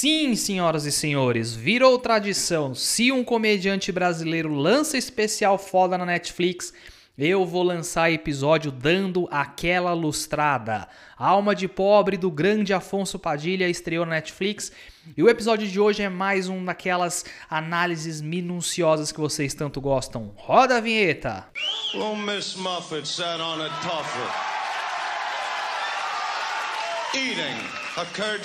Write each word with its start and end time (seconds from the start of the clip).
Sim, 0.00 0.36
senhoras 0.36 0.86
e 0.86 0.92
senhores, 0.92 1.56
virou 1.56 1.98
tradição. 1.98 2.72
Se 2.72 3.10
um 3.10 3.24
comediante 3.24 3.90
brasileiro 3.90 4.54
lança 4.54 4.96
especial 4.96 5.58
foda 5.58 5.98
na 5.98 6.06
Netflix, 6.06 6.72
eu 7.18 7.44
vou 7.44 7.64
lançar 7.64 8.08
episódio 8.12 8.70
dando 8.70 9.28
aquela 9.28 9.92
lustrada. 9.94 10.86
Alma 11.16 11.52
de 11.52 11.66
Pobre 11.66 12.16
do 12.16 12.30
grande 12.30 12.72
Afonso 12.72 13.18
Padilha 13.18 13.68
estreou 13.68 14.06
na 14.06 14.12
Netflix. 14.12 14.70
E 15.16 15.20
o 15.20 15.28
episódio 15.28 15.66
de 15.66 15.80
hoje 15.80 16.00
é 16.00 16.08
mais 16.08 16.48
um 16.48 16.64
daquelas 16.64 17.24
análises 17.50 18.20
minuciosas 18.20 19.10
que 19.10 19.18
vocês 19.18 19.52
tanto 19.52 19.80
gostam. 19.80 20.32
Roda 20.36 20.76
a 20.76 20.80
vinheta! 20.80 21.44
Well, 21.92 22.14
Miss 22.14 22.54
Muffet 22.54 23.04
sat 23.04 23.40
on 23.40 23.60
a 23.62 23.68
tuffet, 23.80 24.30
eating 27.16 27.58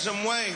and 0.08 0.28
whey. 0.28 0.56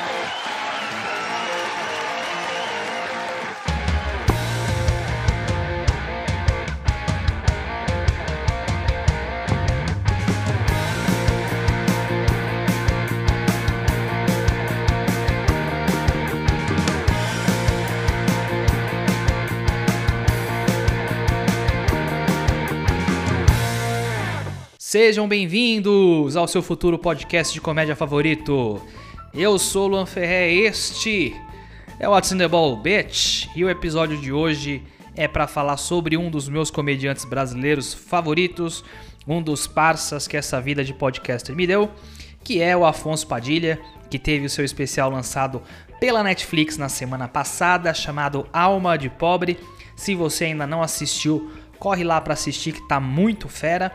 Sejam 24.91 25.25
bem-vindos 25.25 26.35
ao 26.35 26.49
seu 26.49 26.61
futuro 26.61 26.99
podcast 26.99 27.53
de 27.53 27.61
comédia 27.61 27.95
favorito. 27.95 28.85
Eu 29.33 29.57
sou 29.57 29.87
Luan 29.87 30.05
Ferré, 30.05 30.51
este 30.51 31.33
é 31.97 32.09
o 32.09 32.11
What's 32.11 32.33
in 32.33 32.37
the 32.37 32.45
Ball 32.45 32.75
Bitch, 32.75 33.47
e 33.55 33.63
o 33.63 33.69
episódio 33.69 34.17
de 34.17 34.33
hoje 34.33 34.83
é 35.15 35.29
para 35.29 35.47
falar 35.47 35.77
sobre 35.77 36.17
um 36.17 36.29
dos 36.29 36.49
meus 36.49 36.69
comediantes 36.69 37.23
brasileiros 37.23 37.93
favoritos, 37.93 38.83
um 39.25 39.41
dos 39.41 39.65
parças 39.65 40.27
que 40.27 40.35
essa 40.35 40.59
vida 40.59 40.83
de 40.83 40.93
podcaster 40.93 41.55
me 41.55 41.65
deu, 41.65 41.89
que 42.43 42.61
é 42.61 42.75
o 42.75 42.85
Afonso 42.85 43.25
Padilha, 43.25 43.79
que 44.09 44.19
teve 44.19 44.45
o 44.45 44.49
seu 44.49 44.65
especial 44.65 45.09
lançado 45.09 45.61
pela 46.01 46.21
Netflix 46.21 46.77
na 46.77 46.89
semana 46.89 47.29
passada, 47.29 47.93
chamado 47.93 48.45
Alma 48.51 48.97
de 48.97 49.09
Pobre. 49.09 49.57
Se 49.95 50.15
você 50.15 50.43
ainda 50.43 50.67
não 50.67 50.81
assistiu, 50.81 51.49
corre 51.79 52.03
lá 52.03 52.19
para 52.19 52.33
assistir 52.33 52.73
que 52.73 52.87
tá 52.89 52.99
muito 52.99 53.47
fera. 53.47 53.89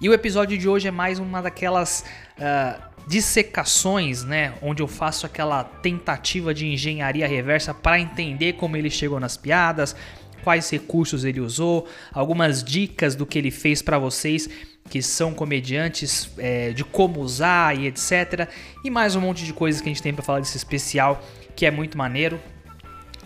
E 0.00 0.08
o 0.08 0.14
episódio 0.14 0.56
de 0.56 0.68
hoje 0.68 0.86
é 0.86 0.92
mais 0.92 1.18
uma 1.18 1.42
daquelas 1.42 2.04
uh, 2.38 2.80
dissecações, 3.08 4.22
né, 4.22 4.54
onde 4.62 4.80
eu 4.80 4.86
faço 4.86 5.26
aquela 5.26 5.64
tentativa 5.64 6.54
de 6.54 6.68
engenharia 6.68 7.26
reversa 7.26 7.74
para 7.74 7.98
entender 7.98 8.52
como 8.52 8.76
ele 8.76 8.90
chegou 8.90 9.18
nas 9.18 9.36
piadas, 9.36 9.96
quais 10.44 10.70
recursos 10.70 11.24
ele 11.24 11.40
usou, 11.40 11.88
algumas 12.12 12.62
dicas 12.62 13.16
do 13.16 13.26
que 13.26 13.38
ele 13.38 13.50
fez 13.50 13.82
para 13.82 13.98
vocês 13.98 14.48
que 14.88 15.02
são 15.02 15.34
comediantes, 15.34 16.30
é, 16.38 16.70
de 16.70 16.84
como 16.84 17.20
usar 17.20 17.76
e 17.76 17.88
etc. 17.88 18.48
E 18.84 18.90
mais 18.90 19.16
um 19.16 19.20
monte 19.20 19.44
de 19.44 19.52
coisas 19.52 19.80
que 19.80 19.88
a 19.88 19.92
gente 19.92 20.02
tem 20.02 20.14
para 20.14 20.24
falar 20.24 20.40
desse 20.40 20.56
especial 20.56 21.20
que 21.56 21.66
é 21.66 21.72
muito 21.72 21.98
maneiro. 21.98 22.40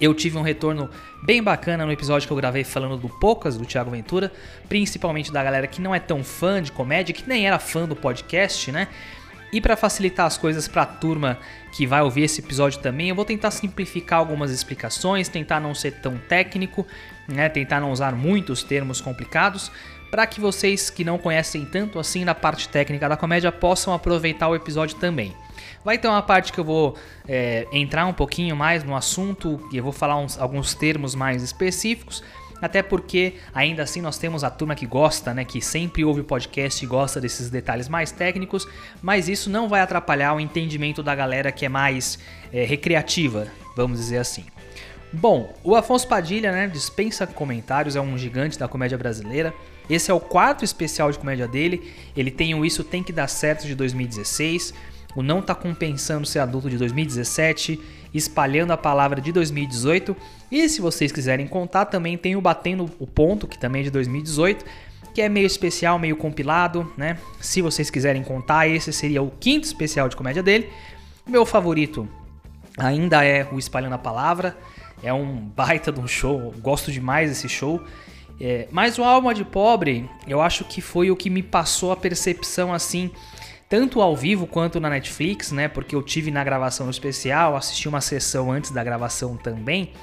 Eu 0.03 0.13
tive 0.13 0.37
um 0.37 0.43
retorno 0.43 0.91
bem 1.23 1.41
bacana 1.41 1.87
no 1.87 1.93
episódio 1.93 2.27
que 2.27 2.33
eu 2.33 2.37
gravei 2.37 2.65
falando 2.65 2.97
do 2.97 3.09
Poucas, 3.09 3.57
do 3.57 3.65
Thiago 3.65 3.93
Ventura, 3.93 4.33
principalmente 4.69 5.31
da 5.31 5.45
galera 5.45 5.69
que 5.69 5.81
não 5.81 5.95
é 5.95 6.01
tão 6.01 6.25
fã 6.25 6.61
de 6.61 6.73
comédia, 6.73 7.15
que 7.15 7.29
nem 7.29 7.47
era 7.47 7.57
fã 7.61 7.87
do 7.87 7.95
podcast, 7.95 8.73
né? 8.73 8.89
E 9.53 9.61
para 9.61 9.77
facilitar 9.77 10.27
as 10.27 10.37
coisas 10.37 10.67
para 10.67 10.83
a 10.83 10.87
turma 10.87 11.39
que 11.71 11.87
vai 11.87 12.03
ouvir 12.03 12.23
esse 12.23 12.41
episódio 12.41 12.81
também, 12.81 13.11
eu 13.11 13.15
vou 13.15 13.25
tentar 13.25 13.53
simplificar 13.53 14.19
algumas 14.19 14.51
explicações, 14.51 15.29
tentar 15.29 15.61
não 15.61 15.73
ser 15.73 15.93
tão 15.93 16.19
técnico, 16.19 16.85
né? 17.29 17.49
tentar 17.49 17.79
não 17.79 17.93
usar 17.93 18.13
muitos 18.13 18.65
termos 18.65 19.01
complicados, 19.01 19.71
para 20.11 20.27
que 20.27 20.41
vocês 20.41 20.91
que 20.91 21.05
não 21.05 21.17
conhecem 21.17 21.65
tanto 21.65 22.01
assim 22.01 22.25
da 22.25 22.35
parte 22.35 22.69
técnica 22.69 23.09
da 23.09 23.17
comédia 23.17 23.53
possam 23.53 23.95
aproveitar 23.95 24.49
o 24.49 24.57
episódio 24.57 24.97
também. 24.97 25.33
Vai 25.85 25.99
ter 25.99 26.09
uma 26.09 26.23
parte 26.23 26.53
que 26.53 26.61
eu 26.61 26.65
vou 26.65 26.97
é, 27.27 27.67
entrar 27.73 28.07
um 28.07 28.13
pouquinho 28.13 28.55
mais 28.55 28.85
no 28.85 28.95
assunto 28.95 29.61
e 29.73 29.77
eu 29.77 29.83
vou 29.83 29.93
falar 29.93 30.17
uns, 30.17 30.39
alguns 30.39 30.75
termos 30.75 31.15
mais 31.15 31.43
específicos. 31.43 32.23
Até 32.63 32.81
porque, 32.81 33.35
ainda 33.53 33.83
assim, 33.83 34.01
nós 34.01 34.19
temos 34.19 34.45
a 34.45 34.51
turma 34.51 34.77
que 34.77 34.87
gosta, 34.87 35.35
né? 35.35 35.45
Que 35.45 35.61
sempre 35.61 36.05
ouve 36.05 36.21
o 36.21 36.25
podcast 36.25 36.85
e 36.85 36.87
gosta 36.87 37.21
desses 37.21 37.51
detalhes 37.51 37.89
mais 37.89 38.13
técnicos, 38.13 38.69
mas 39.03 39.29
isso 39.29 39.51
não 39.51 39.69
vai 39.69 39.81
atrapalhar 39.81 40.33
o 40.35 40.39
entendimento 40.39 41.03
da 41.03 41.13
galera 41.13 41.51
que 41.51 41.67
é 41.67 41.69
mais 41.69 42.21
é, 42.53 42.65
recreativa, 42.65 43.49
vamos 43.75 43.99
dizer 43.99 44.19
assim. 44.19 44.45
Bom, 45.13 45.53
o 45.65 45.75
Afonso 45.75 46.07
Padilha, 46.07 46.53
né, 46.53 46.69
dispensa 46.69 47.27
comentários, 47.27 47.97
é 47.97 48.01
um 48.01 48.17
gigante 48.17 48.57
da 48.57 48.69
comédia 48.69 48.97
brasileira. 48.97 49.53
Esse 49.91 50.13
é 50.13 50.15
o 50.15 50.21
quarto 50.21 50.65
especial 50.65 51.11
de 51.11 51.19
comédia 51.19 51.49
dele. 51.49 51.93
Ele 52.17 52.31
tem 52.31 52.55
o 52.55 52.65
Isso 52.65 52.85
Tem 52.85 53.03
Que 53.03 53.13
Dar 53.13 53.27
Certo 53.27 53.67
de 53.67 53.75
2016 53.75 54.73
o 55.15 55.23
Não 55.23 55.43
Tá 55.43 55.55
Compensando 55.55 56.27
Ser 56.27 56.41
Adulto 56.41 56.71
de 56.71 56.77
2017, 56.79 57.81
Espalhando 58.15 58.73
a 58.73 58.77
Palavra 58.77 59.21
de 59.21 59.33
2018, 59.33 60.17
e 60.51 60.69
se 60.69 60.81
vocês 60.81 61.11
quiserem 61.11 61.47
contar, 61.47 61.87
também 61.87 62.17
tem 62.19 62.37
o 62.37 62.41
Batendo 62.41 62.91
o 62.99 63.07
Ponto, 63.07 63.47
que 63.47 63.59
também 63.59 63.81
é 63.81 63.85
de 63.85 63.91
2018, 63.91 64.65
que 65.15 65.23
é 65.23 65.29
meio 65.29 65.47
especial, 65.47 65.99
meio 65.99 66.17
compilado, 66.17 66.91
né? 66.97 67.19
Se 67.41 67.61
vocês 67.61 67.91
quiserem 67.91 68.23
contar, 68.23 68.69
esse 68.69 68.93
seria 68.93 69.23
o 69.23 69.31
quinto 69.31 69.67
especial 69.67 70.09
de 70.09 70.17
comédia 70.17 70.43
dele. 70.43 70.71
Meu 71.27 71.45
favorito 71.45 72.09
ainda 72.79 73.25
é 73.25 73.47
o 73.51 73.59
Espalhando 73.59 73.95
a 73.95 73.99
Palavra, 73.99 74.57
é 75.03 75.13
um 75.13 75.37
baita 75.37 75.93
de 75.93 76.01
um 76.01 76.07
show, 76.07 76.55
gosto 76.61 76.91
demais 76.91 77.31
desse 77.31 77.49
show. 77.49 77.83
É, 78.41 78.67
mas 78.71 78.99
o 78.99 79.05
Alma 79.05 79.35
de 79.35 79.45
Pobre, 79.45 80.09
eu 80.27 80.41
acho 80.41 80.65
que 80.65 80.81
foi 80.81 81.11
o 81.11 81.17
que 81.17 81.31
me 81.31 81.43
passou 81.43 81.93
a 81.93 81.97
percepção 81.97 82.73
assim 82.73 83.11
tanto 83.73 84.03
ao 84.03 84.15
vivo 84.15 84.47
quanto 84.47 84.79
na 84.79 84.91
Netflix, 84.91 85.51
né? 85.51 85.67
Porque 85.67 85.97
eu 85.97 86.03
tive 86.03 86.31
na 86.31 86.45
gravação 86.45 86.91
especial, 86.91 87.57
assisti 87.57 87.89
uma 87.89 88.03
sessão 88.03 88.53
antes 88.53 88.71
da 88.71 88.85
gravação 88.85 89.35
também. 89.35 89.95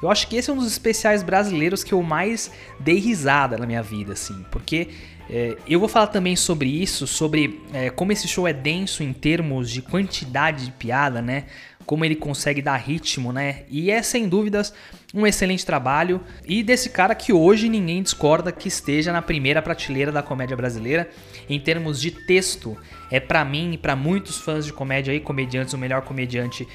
Eu 0.00 0.08
acho 0.08 0.28
que 0.28 0.36
esse 0.36 0.48
é 0.48 0.52
um 0.52 0.56
dos 0.56 0.68
especiais 0.70 1.20
brasileiros 1.20 1.82
que 1.82 1.92
eu 1.92 2.00
mais 2.04 2.52
dei 2.78 3.00
risada 3.00 3.58
na 3.58 3.66
minha 3.66 3.82
vida, 3.82 4.12
assim, 4.12 4.46
porque 4.52 4.90
é, 5.28 5.56
eu 5.66 5.80
vou 5.80 5.88
falar 5.88 6.06
também 6.06 6.36
sobre 6.36 6.68
isso, 6.68 7.04
sobre 7.04 7.60
é, 7.72 7.90
como 7.90 8.12
esse 8.12 8.28
show 8.28 8.46
é 8.46 8.52
denso 8.52 9.02
em 9.02 9.12
termos 9.12 9.68
de 9.68 9.82
quantidade 9.82 10.66
de 10.66 10.70
piada, 10.70 11.20
né? 11.20 11.46
Como 11.84 12.04
ele 12.04 12.14
consegue 12.14 12.62
dar 12.62 12.76
ritmo, 12.76 13.32
né? 13.32 13.64
E 13.68 13.90
é 13.90 14.04
sem 14.04 14.28
dúvidas 14.28 14.72
um 15.12 15.26
excelente 15.26 15.66
trabalho 15.66 16.20
e 16.46 16.62
desse 16.62 16.90
cara 16.90 17.16
que 17.16 17.32
hoje 17.32 17.68
ninguém 17.68 18.04
discorda 18.04 18.52
que 18.52 18.68
esteja 18.68 19.12
na 19.12 19.20
primeira 19.20 19.60
prateleira 19.60 20.12
da 20.12 20.22
comédia 20.22 20.56
brasileira 20.56 21.10
em 21.50 21.60
termos 21.60 22.00
de 22.00 22.10
texto. 22.10 22.76
É 23.10 23.18
para 23.18 23.44
mim 23.44 23.72
e 23.72 23.78
para 23.78 23.96
muitos 23.96 24.38
fãs 24.38 24.64
de 24.64 24.72
comédia 24.72 25.12
e 25.12 25.20
comediantes 25.20 25.74
o 25.74 25.78
melhor 25.78 26.02
comediante 26.02 26.66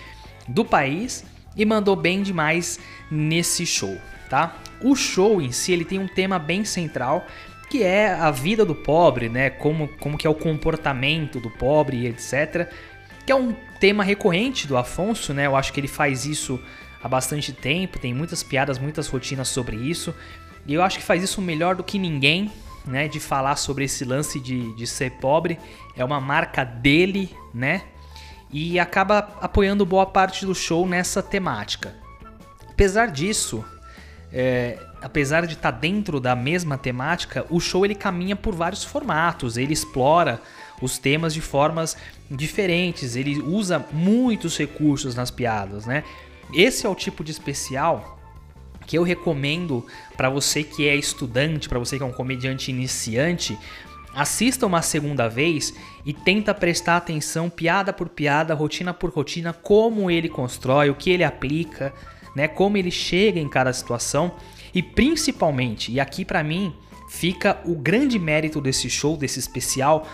do 0.47 0.63
país 0.63 1.25
e 1.55 1.65
mandou 1.65 1.95
bem 1.95 2.21
demais 2.21 2.77
nesse 3.09 3.65
show, 3.65 3.97
tá? 4.29 4.57
O 4.81 4.95
show 4.95 5.41
em 5.41 5.51
si 5.51 5.71
ele 5.71 5.85
tem 5.85 5.97
um 5.97 6.07
tema 6.07 6.37
bem 6.37 6.65
central 6.65 7.25
que 7.69 7.81
é 7.81 8.13
a 8.13 8.29
vida 8.29 8.63
do 8.63 8.75
pobre, 8.75 9.29
né? 9.29 9.49
Como, 9.49 9.87
como 9.99 10.17
que 10.17 10.27
é 10.27 10.29
o 10.29 10.35
comportamento 10.35 11.39
do 11.39 11.49
pobre 11.49 11.97
e 11.97 12.07
etc. 12.07 12.69
Que 13.25 13.31
é 13.31 13.35
um 13.35 13.55
tema 13.79 14.03
recorrente 14.03 14.67
do 14.67 14.77
Afonso, 14.77 15.33
né? 15.33 15.47
Eu 15.47 15.55
acho 15.55 15.73
que 15.73 15.79
ele 15.79 15.87
faz 15.87 16.25
isso 16.25 16.59
há 17.01 17.07
bastante 17.07 17.51
tempo, 17.53 17.99
tem 17.99 18.13
muitas 18.13 18.43
piadas, 18.43 18.77
muitas 18.77 19.07
rotinas 19.07 19.47
sobre 19.47 19.75
isso. 19.77 20.13
E 20.67 20.73
eu 20.73 20.81
acho 20.83 20.97
que 20.99 21.03
faz 21.03 21.23
isso 21.23 21.41
melhor 21.41 21.75
do 21.75 21.83
que 21.83 21.97
ninguém, 21.97 22.51
né? 22.87 23.07
De 23.07 23.19
falar 23.19 23.55
sobre 23.55 23.85
esse 23.85 24.03
lance 24.03 24.39
de, 24.39 24.73
de 24.73 24.87
ser 24.87 25.11
pobre. 25.13 25.59
É 25.95 26.03
uma 26.03 26.19
marca 26.19 26.63
dele, 26.63 27.35
né? 27.53 27.83
E 28.51 28.79
acaba 28.79 29.29
apoiando 29.41 29.85
boa 29.85 30.05
parte 30.05 30.45
do 30.45 30.55
show 30.55 30.87
nessa 30.87 31.21
temática. 31.21 31.95
Apesar 32.69 33.07
disso, 33.07 33.63
é, 34.31 34.77
apesar 35.01 35.45
de 35.45 35.53
estar 35.53 35.71
tá 35.71 35.77
dentro 35.77 36.19
da 36.19 36.35
mesma 36.35 36.77
temática, 36.77 37.45
o 37.49 37.59
show 37.59 37.85
ele 37.85 37.95
caminha 37.95 38.35
por 38.35 38.53
vários 38.53 38.83
formatos. 38.83 39.57
Ele 39.57 39.73
explora 39.73 40.41
os 40.81 40.97
temas 40.97 41.33
de 41.33 41.41
formas 41.41 41.97
diferentes. 42.29 43.15
Ele 43.15 43.39
usa 43.41 43.85
muitos 43.91 44.57
recursos 44.57 45.15
nas 45.15 45.31
piadas, 45.31 45.85
né? 45.85 46.03
Esse 46.53 46.85
é 46.85 46.89
o 46.89 46.95
tipo 46.95 47.23
de 47.23 47.31
especial 47.31 48.14
que 48.85 48.97
eu 48.97 49.03
recomendo 49.03 49.85
para 50.15 50.29
você 50.29 50.63
que 50.63 50.87
é 50.87 50.95
estudante, 50.95 51.67
para 51.69 51.79
você 51.79 51.97
que 51.97 52.03
é 52.03 52.05
um 52.05 52.11
comediante 52.11 52.71
iniciante, 52.71 53.57
assista 54.13 54.65
uma 54.65 54.81
segunda 54.81 55.27
vez 55.27 55.73
e 56.05 56.13
tenta 56.13 56.53
prestar 56.53 56.97
atenção 56.97 57.49
piada 57.49 57.91
por 57.91 58.07
piada, 58.07 58.53
rotina 58.53 58.93
por 58.93 59.09
rotina, 59.09 59.51
como 59.51 60.09
ele 60.09 60.29
constrói, 60.29 60.89
o 60.89 60.95
que 60.95 61.09
ele 61.09 61.23
aplica, 61.23 61.93
né, 62.35 62.47
como 62.47 62.77
ele 62.77 62.91
chega 62.91 63.39
em 63.39 63.49
cada 63.49 63.73
situação 63.73 64.33
e 64.73 64.81
principalmente, 64.81 65.91
e 65.91 65.99
aqui 65.99 66.23
para 66.25 66.43
mim 66.43 66.73
fica 67.09 67.61
o 67.65 67.75
grande 67.75 68.19
mérito 68.19 68.59
desse 68.59 68.89
show, 68.89 69.15
desse 69.15 69.39
especial, 69.39 70.07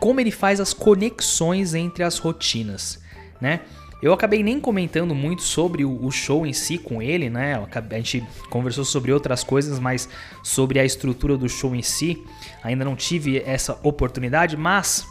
como 0.00 0.20
ele 0.20 0.30
faz 0.30 0.60
as 0.60 0.72
conexões 0.72 1.74
entre 1.74 2.04
as 2.04 2.18
rotinas, 2.18 3.00
né? 3.40 3.60
Eu 4.04 4.12
acabei 4.12 4.42
nem 4.42 4.60
comentando 4.60 5.14
muito 5.14 5.40
sobre 5.40 5.82
o 5.82 6.10
show 6.10 6.44
em 6.44 6.52
si 6.52 6.76
com 6.76 7.00
ele, 7.00 7.30
né? 7.30 7.54
A 7.72 7.94
gente 7.96 8.22
conversou 8.50 8.84
sobre 8.84 9.10
outras 9.10 9.42
coisas, 9.42 9.78
mas 9.78 10.10
sobre 10.42 10.78
a 10.78 10.84
estrutura 10.84 11.38
do 11.38 11.48
show 11.48 11.74
em 11.74 11.80
si, 11.80 12.22
ainda 12.62 12.84
não 12.84 12.94
tive 12.94 13.42
essa 13.46 13.80
oportunidade, 13.82 14.58
mas 14.58 15.06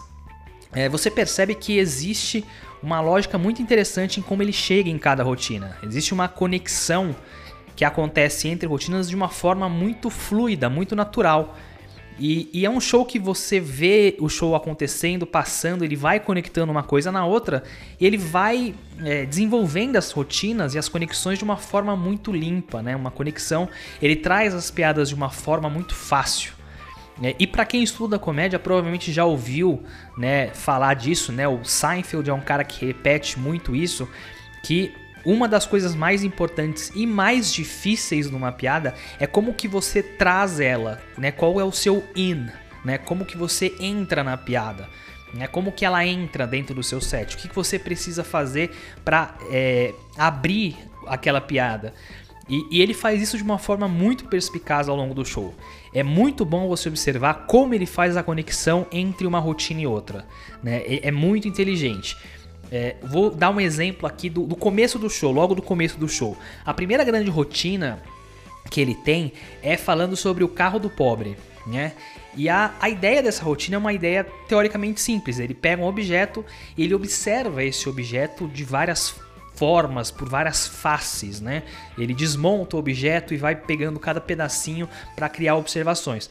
é, 0.73 0.87
você 0.87 1.09
percebe 1.09 1.55
que 1.55 1.79
existe 1.79 2.45
uma 2.83 3.01
lógica 3.01 3.35
muito 3.35 3.63
interessante 3.63 4.19
em 4.19 4.23
como 4.23 4.43
ele 4.43 4.53
chega 4.53 4.91
em 4.91 4.99
cada 4.99 5.23
rotina. 5.23 5.75
Existe 5.81 6.13
uma 6.13 6.27
conexão 6.27 7.15
que 7.75 7.83
acontece 7.83 8.47
entre 8.47 8.67
rotinas 8.67 9.09
de 9.09 9.15
uma 9.15 9.27
forma 9.27 9.67
muito 9.67 10.11
fluida, 10.11 10.69
muito 10.69 10.95
natural. 10.95 11.57
E, 12.19 12.49
e, 12.53 12.65
é 12.65 12.69
um 12.69 12.79
show 12.79 13.05
que 13.05 13.17
você 13.17 13.59
vê 13.59 14.15
o 14.19 14.29
show 14.29 14.55
acontecendo, 14.55 15.25
passando, 15.25 15.83
ele 15.83 15.95
vai 15.95 16.19
conectando 16.19 16.71
uma 16.71 16.83
coisa 16.83 17.11
na 17.11 17.25
outra, 17.25 17.63
ele 17.99 18.17
vai 18.17 18.75
é, 19.03 19.25
desenvolvendo 19.25 19.95
as 19.95 20.11
rotinas 20.11 20.75
e 20.75 20.77
as 20.77 20.87
conexões 20.87 21.37
de 21.39 21.43
uma 21.43 21.57
forma 21.57 21.95
muito 21.95 22.31
limpa, 22.31 22.81
né? 22.81 22.95
Uma 22.95 23.11
conexão, 23.11 23.67
ele 24.01 24.15
traz 24.15 24.53
as 24.53 24.69
piadas 24.69 25.09
de 25.09 25.15
uma 25.15 25.29
forma 25.29 25.69
muito 25.69 25.95
fácil. 25.95 26.53
É, 27.21 27.35
e 27.39 27.45
para 27.45 27.65
quem 27.65 27.83
estuda 27.83 28.17
comédia, 28.17 28.57
provavelmente 28.57 29.11
já 29.11 29.25
ouviu 29.25 29.83
né, 30.17 30.47
falar 30.49 30.93
disso, 30.95 31.31
né? 31.31 31.47
O 31.47 31.63
Seinfeld 31.63 32.29
é 32.29 32.33
um 32.33 32.41
cara 32.41 32.63
que 32.63 32.85
repete 32.85 33.39
muito 33.39 33.75
isso, 33.75 34.07
que 34.63 34.93
uma 35.25 35.47
das 35.47 35.65
coisas 35.65 35.95
mais 35.95 36.23
importantes 36.23 36.91
e 36.95 37.05
mais 37.05 37.53
difíceis 37.53 38.29
numa 38.29 38.51
piada 38.51 38.93
é 39.19 39.25
como 39.25 39.53
que 39.53 39.67
você 39.67 40.03
traz 40.03 40.59
ela, 40.59 41.01
né? 41.17 41.31
Qual 41.31 41.59
é 41.59 41.63
o 41.63 41.71
seu 41.71 42.03
in, 42.15 42.47
né? 42.83 42.97
Como 42.97 43.25
que 43.25 43.37
você 43.37 43.73
entra 43.79 44.23
na 44.23 44.37
piada, 44.37 44.89
né? 45.33 45.47
Como 45.47 45.71
que 45.71 45.85
ela 45.85 46.05
entra 46.05 46.45
dentro 46.45 46.75
do 46.75 46.83
seu 46.83 46.99
set? 46.99 47.35
O 47.35 47.37
que, 47.37 47.47
que 47.47 47.55
você 47.55 47.79
precisa 47.79 48.23
fazer 48.23 48.71
para 49.03 49.35
é, 49.49 49.93
abrir 50.17 50.77
aquela 51.07 51.39
piada? 51.39 51.93
E, 52.47 52.67
e, 52.69 52.81
ele 52.81 52.93
faz 52.93 53.21
isso 53.21 53.37
de 53.37 53.43
uma 53.43 53.57
forma 53.57 53.87
muito 53.87 54.25
perspicaz 54.25 54.89
ao 54.89 54.95
longo 54.97 55.13
do 55.13 55.23
show. 55.23 55.55
É 55.93 56.03
muito 56.03 56.43
bom 56.43 56.67
você 56.67 56.89
observar 56.89 57.45
como 57.47 57.73
ele 57.73 57.85
faz 57.85 58.17
a 58.17 58.23
conexão 58.23 58.85
entre 58.91 59.25
uma 59.25 59.39
rotina 59.39 59.81
e 59.81 59.87
outra. 59.87 60.25
Né? 60.61 60.81
É, 60.85 61.07
é 61.07 61.11
muito 61.11 61.47
inteligente. 61.47 62.17
É, 62.75 62.95
vou 63.03 63.29
dar 63.29 63.51
um 63.51 63.61
exemplo 63.61 64.07
aqui 64.07 64.31
do, 64.31 64.47
do 64.47 64.55
começo 64.55 64.97
do 64.97 65.07
show, 65.07 65.31
logo 65.31 65.53
do 65.53 65.61
começo 65.61 65.95
do 65.99 66.09
show. 66.09 66.35
A 66.65 66.73
primeira 66.73 67.03
grande 67.03 67.29
rotina 67.29 68.01
que 68.71 68.81
ele 68.81 68.95
tem 68.95 69.31
é 69.61 69.77
falando 69.77 70.15
sobre 70.15 70.43
o 70.43 70.47
carro 70.47 70.79
do 70.79 70.89
pobre, 70.89 71.37
né? 71.67 71.93
E 72.35 72.49
a, 72.49 72.73
a 72.81 72.89
ideia 72.89 73.21
dessa 73.21 73.43
rotina 73.43 73.75
é 73.75 73.77
uma 73.77 73.93
ideia 73.93 74.25
teoricamente 74.47 74.99
simples. 75.01 75.37
Ele 75.37 75.53
pega 75.53 75.83
um 75.83 75.85
objeto 75.85 76.43
e 76.75 76.83
ele 76.83 76.95
observa 76.95 77.63
esse 77.63 77.87
objeto 77.87 78.47
de 78.47 78.63
várias 78.63 79.13
formas, 79.53 80.09
por 80.09 80.27
várias 80.27 80.65
faces, 80.65 81.39
né? 81.39 81.61
Ele 81.95 82.15
desmonta 82.15 82.75
o 82.75 82.79
objeto 82.79 83.35
e 83.35 83.37
vai 83.37 83.55
pegando 83.55 83.99
cada 83.99 84.19
pedacinho 84.19 84.89
para 85.15 85.29
criar 85.29 85.57
observações 85.57 86.27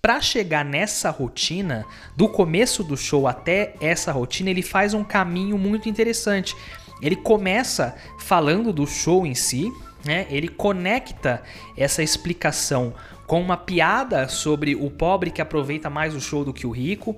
para 0.00 0.20
chegar 0.20 0.64
nessa 0.64 1.10
rotina, 1.10 1.84
do 2.16 2.28
começo 2.28 2.84
do 2.84 2.96
show 2.96 3.26
até 3.26 3.74
essa 3.80 4.12
rotina, 4.12 4.50
ele 4.50 4.62
faz 4.62 4.94
um 4.94 5.02
caminho 5.02 5.58
muito 5.58 5.88
interessante. 5.88 6.54
Ele 7.02 7.16
começa 7.16 7.94
falando 8.18 8.72
do 8.72 8.86
show 8.86 9.26
em 9.26 9.34
si, 9.34 9.72
né? 10.04 10.26
Ele 10.30 10.48
conecta 10.48 11.42
essa 11.76 12.02
explicação 12.02 12.94
com 13.26 13.40
uma 13.40 13.56
piada 13.56 14.28
sobre 14.28 14.74
o 14.76 14.88
pobre 14.88 15.30
que 15.30 15.42
aproveita 15.42 15.90
mais 15.90 16.14
o 16.14 16.20
show 16.20 16.44
do 16.44 16.54
que 16.54 16.66
o 16.66 16.70
rico. 16.70 17.16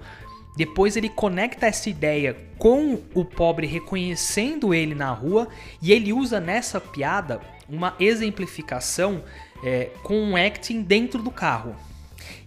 Depois 0.56 0.96
ele 0.96 1.08
conecta 1.08 1.66
essa 1.66 1.88
ideia 1.90 2.36
com 2.58 3.00
o 3.14 3.24
pobre 3.24 3.66
reconhecendo 3.66 4.74
ele 4.74 4.94
na 4.94 5.12
rua 5.12 5.46
e 5.81 5.92
ele 5.92 6.12
usa 6.12 6.40
nessa 6.40 6.81
piada 6.81 7.40
uma 7.69 7.94
exemplificação 8.00 9.22
é, 9.62 9.90
com 10.02 10.19
um 10.19 10.36
acting 10.36 10.82
dentro 10.82 11.22
do 11.22 11.31
carro. 11.31 11.76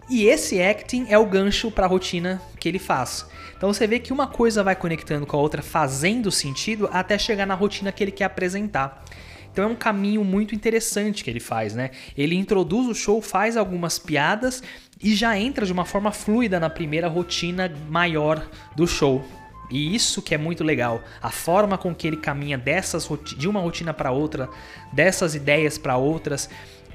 E 0.09 0.25
esse 0.25 0.61
acting 0.61 1.05
é 1.09 1.17
o 1.17 1.25
gancho 1.25 1.71
para 1.71 1.85
a 1.85 1.89
rotina 1.89 2.41
que 2.59 2.67
ele 2.67 2.79
faz. 2.79 3.25
Então 3.55 3.71
você 3.71 3.87
vê 3.87 3.99
que 3.99 4.11
uma 4.11 4.27
coisa 4.27 4.63
vai 4.63 4.75
conectando 4.75 5.25
com 5.25 5.37
a 5.37 5.39
outra, 5.39 5.61
fazendo 5.61 6.31
sentido 6.31 6.89
até 6.91 7.17
chegar 7.17 7.45
na 7.45 7.53
rotina 7.53 7.91
que 7.91 8.03
ele 8.03 8.11
quer 8.11 8.25
apresentar. 8.25 9.03
Então 9.51 9.65
é 9.65 9.67
um 9.67 9.75
caminho 9.75 10.23
muito 10.23 10.55
interessante 10.55 11.23
que 11.23 11.29
ele 11.29 11.39
faz, 11.39 11.75
né? 11.75 11.91
Ele 12.17 12.35
introduz 12.35 12.87
o 12.87 12.95
show, 12.95 13.21
faz 13.21 13.57
algumas 13.57 13.99
piadas 13.99 14.63
e 15.03 15.13
já 15.13 15.37
entra 15.37 15.65
de 15.65 15.73
uma 15.73 15.85
forma 15.85 16.11
fluida 16.11 16.59
na 16.59 16.69
primeira 16.69 17.07
rotina 17.07 17.71
maior 17.89 18.47
do 18.75 18.87
show. 18.87 19.23
E 19.69 19.95
isso 19.95 20.21
que 20.21 20.35
é 20.35 20.37
muito 20.37 20.63
legal, 20.63 21.01
a 21.21 21.29
forma 21.29 21.77
com 21.77 21.95
que 21.95 22.05
ele 22.05 22.17
caminha 22.17 22.57
dessas 22.57 23.07
de 23.37 23.47
uma 23.47 23.61
rotina 23.61 23.93
para 23.93 24.11
outra, 24.11 24.49
dessas 24.91 25.33
ideias 25.33 25.77
para 25.77 25.95
outras, 25.95 26.49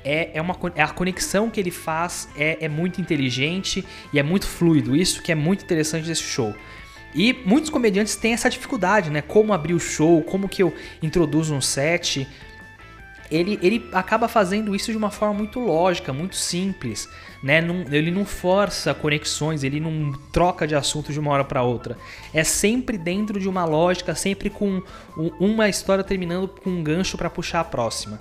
é, 0.06 0.30
é, 0.34 0.40
uma, 0.40 0.56
é 0.76 0.82
a 0.82 0.88
conexão 0.88 1.50
que 1.50 1.58
ele 1.58 1.72
faz 1.72 2.28
é, 2.36 2.64
é 2.64 2.68
muito 2.68 3.00
inteligente 3.00 3.84
e 4.12 4.20
é 4.20 4.22
muito 4.22 4.46
fluido. 4.46 4.94
Isso 4.94 5.20
que 5.20 5.32
é 5.32 5.34
muito 5.34 5.64
interessante 5.64 6.06
desse 6.06 6.22
show. 6.22 6.54
E 7.12 7.32
muitos 7.44 7.70
comediantes 7.70 8.14
têm 8.14 8.32
essa 8.32 8.48
dificuldade, 8.48 9.10
né? 9.10 9.20
Como 9.20 9.52
abrir 9.52 9.74
o 9.74 9.80
show, 9.80 10.22
como 10.22 10.48
que 10.48 10.62
eu 10.62 10.72
introduzo 11.02 11.52
um 11.54 11.60
set. 11.60 12.28
Ele, 13.28 13.58
ele 13.60 13.88
acaba 13.92 14.28
fazendo 14.28 14.76
isso 14.76 14.92
de 14.92 14.96
uma 14.96 15.10
forma 15.10 15.34
muito 15.34 15.58
lógica, 15.58 16.12
muito 16.12 16.36
simples, 16.36 17.08
né? 17.42 17.60
Não, 17.60 17.84
ele 17.90 18.12
não 18.12 18.24
força 18.24 18.94
conexões, 18.94 19.64
ele 19.64 19.80
não 19.80 20.12
troca 20.30 20.68
de 20.68 20.76
assunto 20.76 21.12
de 21.12 21.18
uma 21.18 21.32
hora 21.32 21.42
para 21.42 21.64
outra. 21.64 21.98
É 22.32 22.44
sempre 22.44 22.96
dentro 22.96 23.40
de 23.40 23.48
uma 23.48 23.64
lógica, 23.64 24.14
sempre 24.14 24.50
com 24.50 24.80
uma 25.40 25.68
história 25.68 26.04
terminando 26.04 26.46
com 26.46 26.70
um 26.70 26.84
gancho 26.84 27.18
para 27.18 27.28
puxar 27.28 27.60
a 27.60 27.64
próxima. 27.64 28.20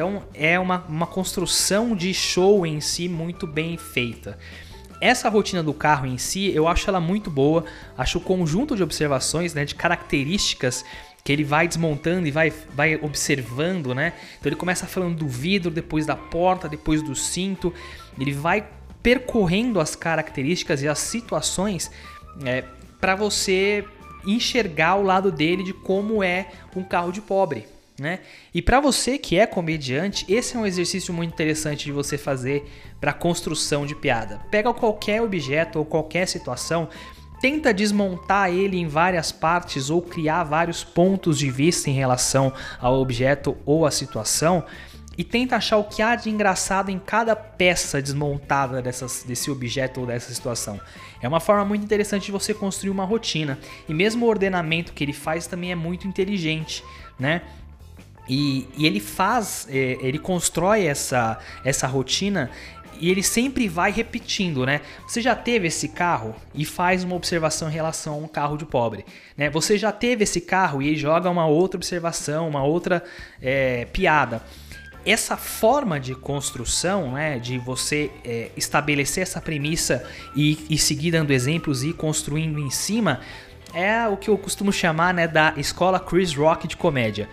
Então 0.00 0.22
é 0.32 0.58
uma, 0.58 0.82
uma 0.88 1.06
construção 1.06 1.94
de 1.94 2.14
show 2.14 2.64
em 2.64 2.80
si 2.80 3.06
muito 3.06 3.46
bem 3.46 3.76
feita. 3.76 4.38
Essa 4.98 5.28
rotina 5.28 5.62
do 5.62 5.74
carro 5.74 6.06
em 6.06 6.16
si, 6.16 6.50
eu 6.54 6.66
acho 6.66 6.88
ela 6.88 6.98
muito 6.98 7.30
boa. 7.30 7.66
Acho 7.98 8.16
o 8.16 8.20
conjunto 8.22 8.74
de 8.74 8.82
observações, 8.82 9.52
né, 9.52 9.66
de 9.66 9.74
características 9.74 10.86
que 11.22 11.30
ele 11.30 11.44
vai 11.44 11.68
desmontando 11.68 12.26
e 12.26 12.30
vai, 12.30 12.50
vai 12.74 12.94
observando, 13.02 13.94
né? 13.94 14.14
Então 14.38 14.48
ele 14.48 14.56
começa 14.56 14.86
falando 14.86 15.18
do 15.18 15.28
vidro, 15.28 15.70
depois 15.70 16.06
da 16.06 16.16
porta, 16.16 16.66
depois 16.66 17.02
do 17.02 17.14
cinto. 17.14 17.70
Ele 18.18 18.32
vai 18.32 18.66
percorrendo 19.02 19.80
as 19.80 19.94
características 19.94 20.82
e 20.82 20.88
as 20.88 20.98
situações 20.98 21.90
é, 22.42 22.64
para 22.98 23.14
você 23.14 23.84
enxergar 24.24 24.94
o 24.94 25.02
lado 25.02 25.30
dele 25.30 25.62
de 25.62 25.74
como 25.74 26.24
é 26.24 26.46
um 26.74 26.82
carro 26.82 27.12
de 27.12 27.20
pobre. 27.20 27.66
Né? 28.00 28.20
E 28.54 28.62
para 28.62 28.80
você 28.80 29.18
que 29.18 29.38
é 29.38 29.46
comediante, 29.46 30.24
esse 30.26 30.56
é 30.56 30.58
um 30.58 30.64
exercício 30.64 31.12
muito 31.12 31.34
interessante 31.34 31.84
de 31.84 31.92
você 31.92 32.16
fazer 32.16 32.64
para 32.98 33.12
construção 33.12 33.84
de 33.84 33.94
piada. 33.94 34.40
Pega 34.50 34.72
qualquer 34.72 35.20
objeto 35.20 35.78
ou 35.78 35.84
qualquer 35.84 36.26
situação, 36.26 36.88
tenta 37.42 37.74
desmontar 37.74 38.48
ele 38.48 38.78
em 38.78 38.88
várias 38.88 39.30
partes 39.30 39.90
ou 39.90 40.00
criar 40.00 40.44
vários 40.44 40.82
pontos 40.82 41.38
de 41.38 41.50
vista 41.50 41.90
em 41.90 41.92
relação 41.92 42.54
ao 42.80 42.98
objeto 42.98 43.54
ou 43.66 43.84
à 43.84 43.90
situação 43.90 44.64
e 45.18 45.22
tenta 45.22 45.56
achar 45.56 45.76
o 45.76 45.84
que 45.84 46.00
há 46.00 46.16
de 46.16 46.30
engraçado 46.30 46.90
em 46.90 46.98
cada 46.98 47.36
peça 47.36 48.00
desmontada 48.00 48.80
dessas, 48.80 49.24
desse 49.24 49.50
objeto 49.50 50.00
ou 50.00 50.06
dessa 50.06 50.32
situação. 50.32 50.80
É 51.20 51.28
uma 51.28 51.38
forma 51.38 51.66
muito 51.66 51.84
interessante 51.84 52.24
de 52.24 52.32
você 52.32 52.54
construir 52.54 52.88
uma 52.88 53.04
rotina. 53.04 53.58
E 53.86 53.92
mesmo 53.92 54.24
o 54.24 54.28
ordenamento 54.30 54.94
que 54.94 55.04
ele 55.04 55.12
faz 55.12 55.46
também 55.46 55.70
é 55.70 55.74
muito 55.74 56.08
inteligente, 56.08 56.82
né? 57.18 57.42
E, 58.30 58.68
e 58.78 58.86
ele 58.86 59.00
faz, 59.00 59.66
é, 59.68 59.98
ele 60.00 60.16
constrói 60.16 60.86
essa, 60.86 61.36
essa 61.64 61.88
rotina 61.88 62.48
e 63.00 63.10
ele 63.10 63.24
sempre 63.24 63.66
vai 63.66 63.90
repetindo, 63.90 64.64
né? 64.64 64.82
Você 65.04 65.20
já 65.20 65.34
teve 65.34 65.66
esse 65.66 65.88
carro 65.88 66.36
e 66.54 66.64
faz 66.64 67.02
uma 67.02 67.16
observação 67.16 67.68
em 67.68 67.72
relação 67.72 68.14
a 68.14 68.16
um 68.18 68.28
carro 68.28 68.56
de 68.56 68.64
pobre, 68.64 69.04
né? 69.36 69.50
Você 69.50 69.76
já 69.76 69.90
teve 69.90 70.22
esse 70.22 70.40
carro 70.40 70.80
e 70.80 70.94
joga 70.94 71.28
uma 71.28 71.44
outra 71.44 71.76
observação, 71.76 72.48
uma 72.48 72.62
outra 72.62 73.02
é, 73.42 73.86
piada. 73.86 74.40
Essa 75.04 75.36
forma 75.36 75.98
de 75.98 76.14
construção, 76.14 77.12
né, 77.12 77.38
de 77.38 77.58
você 77.58 78.12
é, 78.22 78.50
estabelecer 78.56 79.22
essa 79.22 79.40
premissa 79.40 80.06
e, 80.36 80.66
e 80.70 80.78
seguir 80.78 81.10
dando 81.10 81.32
exemplos 81.32 81.82
e 81.82 81.92
construindo 81.92 82.60
em 82.60 82.70
cima, 82.70 83.20
é 83.74 84.06
o 84.06 84.16
que 84.16 84.28
eu 84.28 84.38
costumo 84.38 84.70
chamar 84.70 85.14
né, 85.14 85.26
da 85.26 85.54
escola 85.56 85.98
Chris 85.98 86.32
Rock 86.34 86.68
de 86.68 86.76
comédia 86.76 87.28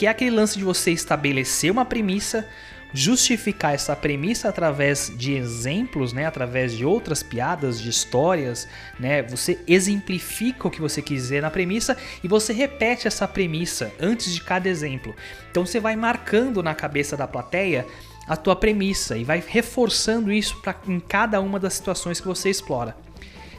que 0.00 0.06
é 0.06 0.08
aquele 0.08 0.30
lance 0.30 0.56
de 0.56 0.64
você 0.64 0.92
estabelecer 0.92 1.70
uma 1.70 1.84
premissa, 1.84 2.48
justificar 2.90 3.74
essa 3.74 3.94
premissa 3.94 4.48
através 4.48 5.12
de 5.14 5.34
exemplos, 5.34 6.14
né, 6.14 6.24
através 6.24 6.72
de 6.72 6.86
outras 6.86 7.22
piadas, 7.22 7.78
de 7.78 7.90
histórias, 7.90 8.66
né? 8.98 9.22
Você 9.24 9.58
exemplifica 9.68 10.66
o 10.66 10.70
que 10.70 10.80
você 10.80 11.02
quiser 11.02 11.42
na 11.42 11.50
premissa 11.50 11.98
e 12.24 12.28
você 12.28 12.50
repete 12.50 13.06
essa 13.06 13.28
premissa 13.28 13.92
antes 14.00 14.32
de 14.32 14.40
cada 14.40 14.70
exemplo. 14.70 15.14
Então 15.50 15.66
você 15.66 15.78
vai 15.78 15.94
marcando 15.96 16.62
na 16.62 16.74
cabeça 16.74 17.14
da 17.14 17.28
plateia 17.28 17.86
a 18.26 18.38
tua 18.38 18.56
premissa 18.56 19.18
e 19.18 19.22
vai 19.22 19.44
reforçando 19.46 20.32
isso 20.32 20.62
pra, 20.62 20.74
em 20.88 20.98
cada 20.98 21.42
uma 21.42 21.60
das 21.60 21.74
situações 21.74 22.18
que 22.18 22.26
você 22.26 22.48
explora. 22.48 22.96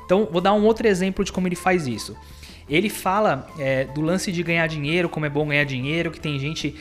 Então, 0.03 0.27
vou 0.31 0.41
dar 0.41 0.53
um 0.53 0.65
outro 0.65 0.87
exemplo 0.87 1.23
de 1.23 1.31
como 1.31 1.47
ele 1.47 1.55
faz 1.55 1.85
isso. 1.85 2.17
Ele 2.69 2.89
fala 2.89 3.47
é, 3.59 3.85
do 3.85 4.01
lance 4.01 4.31
de 4.31 4.41
ganhar 4.43 4.67
dinheiro, 4.67 5.09
como 5.09 5.25
é 5.25 5.29
bom 5.29 5.47
ganhar 5.47 5.65
dinheiro, 5.65 6.11
que 6.11 6.19
tem 6.19 6.39
gente 6.39 6.75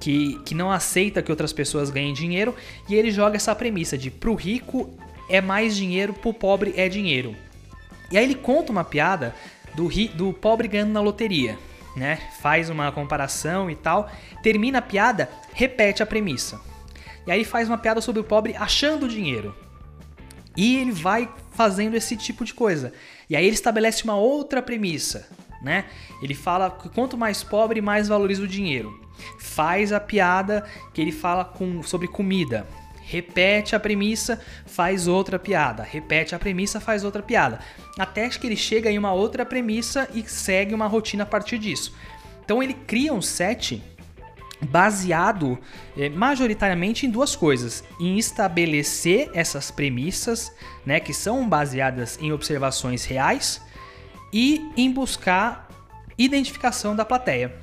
que, 0.00 0.38
que 0.44 0.54
não 0.54 0.70
aceita 0.70 1.22
que 1.22 1.30
outras 1.30 1.52
pessoas 1.52 1.90
ganhem 1.90 2.12
dinheiro, 2.12 2.54
e 2.88 2.94
ele 2.94 3.10
joga 3.10 3.36
essa 3.36 3.54
premissa 3.54 3.96
de 3.96 4.10
pro 4.10 4.34
rico 4.34 4.96
é 5.28 5.40
mais 5.40 5.76
dinheiro, 5.76 6.12
pro 6.12 6.32
pobre 6.32 6.74
é 6.76 6.88
dinheiro. 6.88 7.34
E 8.10 8.16
aí 8.16 8.24
ele 8.24 8.34
conta 8.34 8.70
uma 8.70 8.84
piada 8.84 9.34
do, 9.74 9.86
ri, 9.86 10.08
do 10.08 10.32
pobre 10.32 10.68
ganhando 10.68 10.92
na 10.92 11.00
loteria, 11.00 11.58
né? 11.96 12.18
Faz 12.40 12.70
uma 12.70 12.90
comparação 12.92 13.70
e 13.70 13.74
tal, 13.74 14.10
termina 14.42 14.78
a 14.78 14.82
piada, 14.82 15.28
repete 15.52 16.02
a 16.02 16.06
premissa. 16.06 16.60
E 17.26 17.32
aí 17.32 17.44
faz 17.44 17.68
uma 17.68 17.78
piada 17.78 18.00
sobre 18.00 18.20
o 18.20 18.24
pobre 18.24 18.54
achando 18.56 19.08
dinheiro. 19.08 19.54
E 20.56 20.76
ele 20.76 20.92
vai 20.92 21.28
fazendo 21.52 21.94
esse 21.94 22.16
tipo 22.16 22.44
de 22.44 22.54
coisa. 22.54 22.92
E 23.28 23.36
aí 23.36 23.44
ele 23.44 23.54
estabelece 23.54 24.04
uma 24.04 24.16
outra 24.16 24.62
premissa, 24.62 25.28
né? 25.62 25.86
Ele 26.22 26.34
fala 26.34 26.70
que 26.70 26.88
quanto 26.88 27.16
mais 27.16 27.42
pobre, 27.42 27.80
mais 27.80 28.08
valoriza 28.08 28.42
o 28.42 28.48
dinheiro. 28.48 29.00
Faz 29.38 29.92
a 29.92 30.00
piada 30.00 30.66
que 30.92 31.00
ele 31.00 31.12
fala 31.12 31.44
com, 31.44 31.82
sobre 31.82 32.06
comida. 32.06 32.66
Repete 33.02 33.76
a 33.76 33.80
premissa, 33.80 34.40
faz 34.64 35.06
outra 35.06 35.38
piada. 35.38 35.82
Repete 35.82 36.34
a 36.34 36.38
premissa, 36.38 36.80
faz 36.80 37.04
outra 37.04 37.22
piada. 37.22 37.60
Até 37.98 38.28
que 38.28 38.46
ele 38.46 38.56
chega 38.56 38.90
em 38.90 38.98
uma 38.98 39.12
outra 39.12 39.46
premissa 39.46 40.08
e 40.12 40.22
segue 40.28 40.74
uma 40.74 40.86
rotina 40.86 41.22
a 41.22 41.26
partir 41.26 41.58
disso. 41.58 41.94
Então 42.44 42.62
ele 42.62 42.74
cria 42.74 43.12
um 43.12 43.22
set 43.22 43.82
baseado 44.60 45.58
é, 45.96 46.08
majoritariamente 46.08 47.06
em 47.06 47.10
duas 47.10 47.36
coisas: 47.36 47.84
em 48.00 48.18
estabelecer 48.18 49.30
essas 49.34 49.70
premissas, 49.70 50.52
né, 50.84 51.00
que 51.00 51.12
são 51.12 51.48
baseadas 51.48 52.18
em 52.20 52.32
observações 52.32 53.04
reais, 53.04 53.60
e 54.32 54.70
em 54.76 54.90
buscar 54.90 55.68
identificação 56.18 56.96
da 56.96 57.04
plateia. 57.04 57.54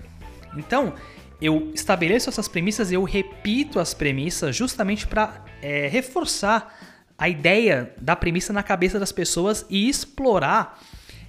Então, 0.55 0.93
eu 1.41 1.71
estabeleço 1.73 2.29
essas 2.29 2.47
premissas 2.47 2.91
eu 2.91 3.03
repito 3.03 3.79
as 3.79 3.93
premissas 3.93 4.55
justamente 4.55 5.07
para 5.07 5.43
é, 5.62 5.88
reforçar 5.88 6.73
a 7.17 7.27
ideia 7.27 7.93
da 8.00 8.15
premissa 8.15 8.53
na 8.53 8.63
cabeça 8.63 9.00
das 9.00 9.12
pessoas 9.12 9.65
e 9.69 9.89
explorar 9.89 10.79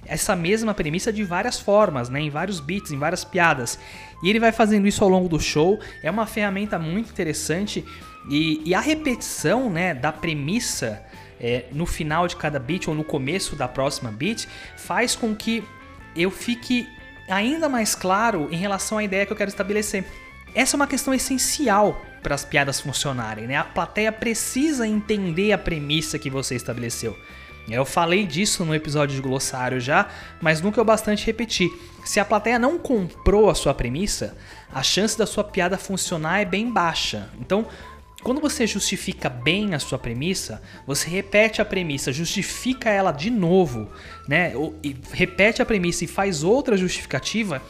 essa 0.05 0.35
mesma 0.35 0.73
premissa 0.73 1.11
de 1.11 1.23
várias 1.23 1.59
formas, 1.59 2.09
né, 2.09 2.19
em 2.19 2.29
vários 2.29 2.59
beats, 2.59 2.91
em 2.91 2.97
várias 2.97 3.23
piadas. 3.23 3.79
E 4.23 4.29
ele 4.29 4.39
vai 4.39 4.51
fazendo 4.51 4.87
isso 4.87 5.03
ao 5.03 5.09
longo 5.09 5.27
do 5.27 5.39
show. 5.39 5.79
É 6.01 6.09
uma 6.09 6.25
ferramenta 6.25 6.79
muito 6.79 7.11
interessante 7.11 7.85
e, 8.29 8.61
e 8.65 8.73
a 8.73 8.79
repetição 8.79 9.69
né, 9.69 9.93
da 9.93 10.11
premissa 10.11 11.03
é, 11.39 11.65
no 11.71 11.85
final 11.85 12.27
de 12.27 12.35
cada 12.35 12.59
beat 12.59 12.87
ou 12.87 12.95
no 12.95 13.03
começo 13.03 13.55
da 13.55 13.67
próxima 13.67 14.11
beat 14.11 14.47
faz 14.77 15.15
com 15.15 15.35
que 15.35 15.63
eu 16.15 16.31
fique 16.31 16.87
ainda 17.27 17.67
mais 17.67 17.95
claro 17.95 18.47
em 18.51 18.55
relação 18.55 18.97
à 18.97 19.03
ideia 19.03 19.25
que 19.25 19.33
eu 19.33 19.37
quero 19.37 19.49
estabelecer. 19.49 20.05
Essa 20.53 20.75
é 20.75 20.77
uma 20.77 20.87
questão 20.87 21.13
essencial 21.13 22.01
para 22.23 22.33
as 22.33 22.45
piadas 22.45 22.79
funcionarem, 22.79 23.45
né? 23.45 23.57
A 23.57 23.63
plateia 23.63 24.11
precisa 24.11 24.87
entender 24.87 25.51
a 25.51 25.57
premissa 25.57 26.17
que 26.17 26.29
você 26.29 26.55
estabeleceu. 26.55 27.17
Eu 27.69 27.85
falei 27.85 28.25
disso 28.25 28.63
no 28.63 28.75
episódio 28.75 29.15
de 29.15 29.21
glossário 29.21 29.79
já, 29.79 30.07
mas 30.41 30.61
nunca 30.61 30.79
é 30.79 30.83
o 30.83 30.85
bastante 30.85 31.25
repetir. 31.25 31.71
Se 32.03 32.19
a 32.19 32.25
plateia 32.25 32.59
não 32.59 32.77
comprou 32.77 33.49
a 33.49 33.55
sua 33.55 33.73
premissa, 33.73 34.37
a 34.71 34.83
chance 34.83 35.17
da 35.17 35.25
sua 35.25 35.43
piada 35.43 35.77
funcionar 35.77 36.41
é 36.41 36.45
bem 36.45 36.71
baixa. 36.71 37.29
Então, 37.39 37.67
quando 38.21 38.41
você 38.41 38.65
justifica 38.65 39.29
bem 39.29 39.73
a 39.73 39.79
sua 39.79 39.99
premissa, 39.99 40.61
você 40.85 41.07
repete 41.07 41.61
a 41.61 41.65
premissa, 41.65 42.11
justifica 42.11 42.89
ela 42.89 43.11
de 43.11 43.29
novo, 43.29 43.89
né? 44.27 44.53
repete 45.11 45.61
a 45.61 45.65
premissa 45.65 46.03
e 46.05 46.07
faz 46.07 46.43
outra 46.43 46.75
justificativa, 46.75 47.61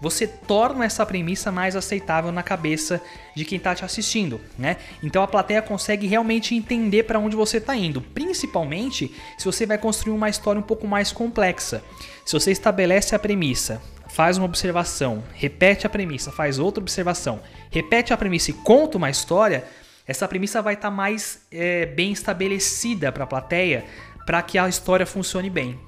você 0.00 0.26
torna 0.26 0.84
essa 0.84 1.04
premissa 1.06 1.50
mais 1.50 1.76
aceitável 1.76 2.30
na 2.30 2.42
cabeça 2.42 3.00
de 3.34 3.44
quem 3.44 3.58
está 3.58 3.74
te 3.74 3.84
assistindo, 3.84 4.40
né? 4.58 4.76
Então 5.02 5.22
a 5.22 5.26
plateia 5.26 5.62
consegue 5.62 6.06
realmente 6.06 6.54
entender 6.54 7.04
para 7.04 7.18
onde 7.18 7.36
você 7.36 7.58
está 7.58 7.74
indo, 7.74 8.00
principalmente 8.00 9.14
se 9.38 9.44
você 9.44 9.64
vai 9.64 9.78
construir 9.78 10.14
uma 10.14 10.28
história 10.28 10.58
um 10.58 10.64
pouco 10.64 10.86
mais 10.86 11.12
complexa. 11.12 11.82
Se 12.24 12.32
você 12.32 12.50
estabelece 12.50 13.14
a 13.14 13.18
premissa, 13.18 13.80
faz 14.08 14.36
uma 14.38 14.46
observação, 14.46 15.24
repete 15.32 15.86
a 15.86 15.90
premissa, 15.90 16.30
faz 16.30 16.58
outra 16.58 16.82
observação, 16.82 17.40
repete 17.70 18.12
a 18.12 18.16
premissa 18.16 18.50
e 18.50 18.54
conta 18.54 18.98
uma 18.98 19.10
história, 19.10 19.64
essa 20.06 20.28
premissa 20.28 20.60
vai 20.60 20.74
estar 20.74 20.90
tá 20.90 20.94
mais 20.94 21.40
é, 21.50 21.86
bem 21.86 22.12
estabelecida 22.12 23.10
para 23.10 23.24
a 23.24 23.26
plateia 23.26 23.84
para 24.26 24.42
que 24.42 24.58
a 24.58 24.68
história 24.68 25.06
funcione 25.06 25.50
bem. 25.50 25.78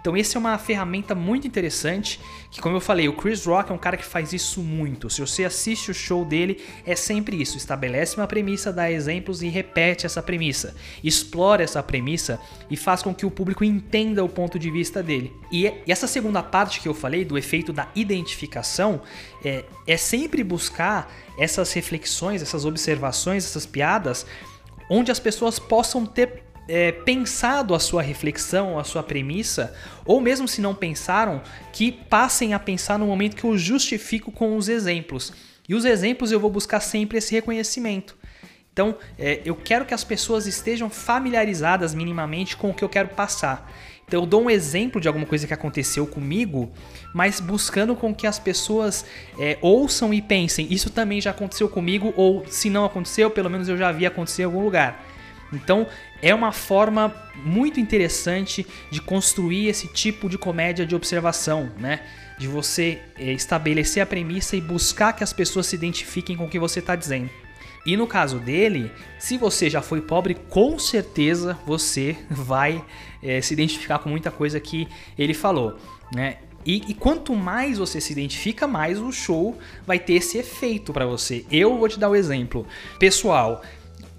Então, 0.00 0.16
essa 0.16 0.36
é 0.36 0.38
uma 0.38 0.56
ferramenta 0.58 1.14
muito 1.14 1.46
interessante. 1.46 2.20
Que, 2.50 2.60
como 2.60 2.76
eu 2.76 2.80
falei, 2.80 3.08
o 3.08 3.12
Chris 3.12 3.44
Rock 3.44 3.70
é 3.70 3.74
um 3.74 3.78
cara 3.78 3.96
que 3.96 4.04
faz 4.04 4.32
isso 4.32 4.62
muito. 4.62 5.10
Se 5.10 5.20
você 5.20 5.44
assiste 5.44 5.90
o 5.90 5.94
show 5.94 6.24
dele, 6.24 6.62
é 6.86 6.94
sempre 6.94 7.40
isso: 7.40 7.56
estabelece 7.56 8.16
uma 8.16 8.26
premissa, 8.26 8.72
dá 8.72 8.90
exemplos 8.90 9.42
e 9.42 9.48
repete 9.48 10.06
essa 10.06 10.22
premissa. 10.22 10.74
Explora 11.02 11.62
essa 11.62 11.82
premissa 11.82 12.40
e 12.70 12.76
faz 12.76 13.02
com 13.02 13.14
que 13.14 13.26
o 13.26 13.30
público 13.30 13.64
entenda 13.64 14.24
o 14.24 14.28
ponto 14.28 14.58
de 14.58 14.70
vista 14.70 15.02
dele. 15.02 15.32
E, 15.52 15.72
essa 15.86 16.06
segunda 16.06 16.42
parte 16.42 16.80
que 16.80 16.88
eu 16.88 16.94
falei, 16.94 17.24
do 17.24 17.36
efeito 17.36 17.72
da 17.72 17.88
identificação, 17.94 19.02
é, 19.44 19.64
é 19.86 19.96
sempre 19.96 20.42
buscar 20.42 21.12
essas 21.38 21.72
reflexões, 21.72 22.42
essas 22.42 22.64
observações, 22.64 23.44
essas 23.44 23.64
piadas, 23.64 24.26
onde 24.90 25.12
as 25.12 25.20
pessoas 25.20 25.58
possam 25.58 26.04
ter 26.06 26.47
é, 26.68 26.92
pensado 26.92 27.74
a 27.74 27.80
sua 27.80 28.02
reflexão, 28.02 28.78
a 28.78 28.84
sua 28.84 29.02
premissa, 29.02 29.74
ou 30.04 30.20
mesmo 30.20 30.46
se 30.46 30.60
não 30.60 30.74
pensaram, 30.74 31.40
que 31.72 31.90
passem 31.90 32.52
a 32.52 32.58
pensar 32.58 32.98
no 32.98 33.06
momento 33.06 33.34
que 33.34 33.44
eu 33.44 33.56
justifico 33.56 34.30
com 34.30 34.56
os 34.56 34.68
exemplos. 34.68 35.32
E 35.66 35.74
os 35.74 35.84
exemplos 35.84 36.30
eu 36.30 36.38
vou 36.38 36.50
buscar 36.50 36.80
sempre 36.80 37.18
esse 37.18 37.34
reconhecimento. 37.34 38.16
Então, 38.72 38.94
é, 39.18 39.40
eu 39.44 39.56
quero 39.56 39.84
que 39.84 39.92
as 39.92 40.04
pessoas 40.04 40.46
estejam 40.46 40.88
familiarizadas 40.88 41.94
minimamente 41.94 42.56
com 42.56 42.70
o 42.70 42.74
que 42.74 42.84
eu 42.84 42.88
quero 42.88 43.08
passar. 43.08 43.72
Então, 44.06 44.20
eu 44.20 44.26
dou 44.26 44.42
um 44.42 44.48
exemplo 44.48 45.00
de 45.00 45.08
alguma 45.08 45.26
coisa 45.26 45.46
que 45.46 45.52
aconteceu 45.52 46.06
comigo, 46.06 46.70
mas 47.12 47.40
buscando 47.40 47.96
com 47.96 48.14
que 48.14 48.26
as 48.26 48.38
pessoas 48.38 49.04
é, 49.38 49.58
ouçam 49.60 50.14
e 50.14 50.22
pensem: 50.22 50.66
isso 50.70 50.90
também 50.90 51.20
já 51.20 51.30
aconteceu 51.30 51.68
comigo, 51.68 52.14
ou 52.16 52.46
se 52.46 52.70
não 52.70 52.84
aconteceu, 52.84 53.30
pelo 53.30 53.50
menos 53.50 53.68
eu 53.68 53.76
já 53.76 53.90
vi 53.90 54.06
acontecer 54.06 54.42
em 54.42 54.44
algum 54.44 54.62
lugar. 54.62 55.04
Então 55.52 55.86
é 56.20 56.34
uma 56.34 56.52
forma 56.52 57.14
muito 57.36 57.80
interessante 57.80 58.66
de 58.90 59.00
construir 59.00 59.68
esse 59.68 59.88
tipo 59.88 60.28
de 60.28 60.36
comédia 60.36 60.84
de 60.84 60.94
observação, 60.94 61.70
né? 61.78 62.00
De 62.38 62.46
você 62.46 63.00
eh, 63.18 63.32
estabelecer 63.32 64.02
a 64.02 64.06
premissa 64.06 64.56
e 64.56 64.60
buscar 64.60 65.12
que 65.12 65.24
as 65.24 65.32
pessoas 65.32 65.66
se 65.66 65.76
identifiquem 65.76 66.36
com 66.36 66.44
o 66.44 66.48
que 66.48 66.58
você 66.58 66.80
está 66.80 66.94
dizendo. 66.94 67.30
E 67.86 67.96
no 67.96 68.06
caso 68.06 68.38
dele, 68.38 68.92
se 69.18 69.38
você 69.38 69.70
já 69.70 69.80
foi 69.80 70.02
pobre, 70.02 70.34
com 70.34 70.78
certeza 70.78 71.58
você 71.64 72.16
vai 72.28 72.84
é, 73.22 73.40
se 73.40 73.54
identificar 73.54 73.98
com 73.98 74.10
muita 74.10 74.30
coisa 74.30 74.60
que 74.60 74.86
ele 75.16 75.34
falou, 75.34 75.76
né? 76.14 76.38
E, 76.66 76.82
e, 76.88 76.92
quanto 76.92 77.34
mais 77.34 77.78
você 77.78 77.98
se 77.98 78.12
identifica, 78.12 78.66
mais 78.66 79.00
o 79.00 79.10
show 79.10 79.56
vai 79.86 79.98
ter 79.98 80.14
esse 80.14 80.36
efeito 80.36 80.92
para 80.92 81.06
você. 81.06 81.46
Eu 81.50 81.78
vou 81.78 81.88
te 81.88 81.98
dar 81.98 82.08
o 82.08 82.12
um 82.12 82.14
exemplo. 82.14 82.66
Pessoal, 82.98 83.62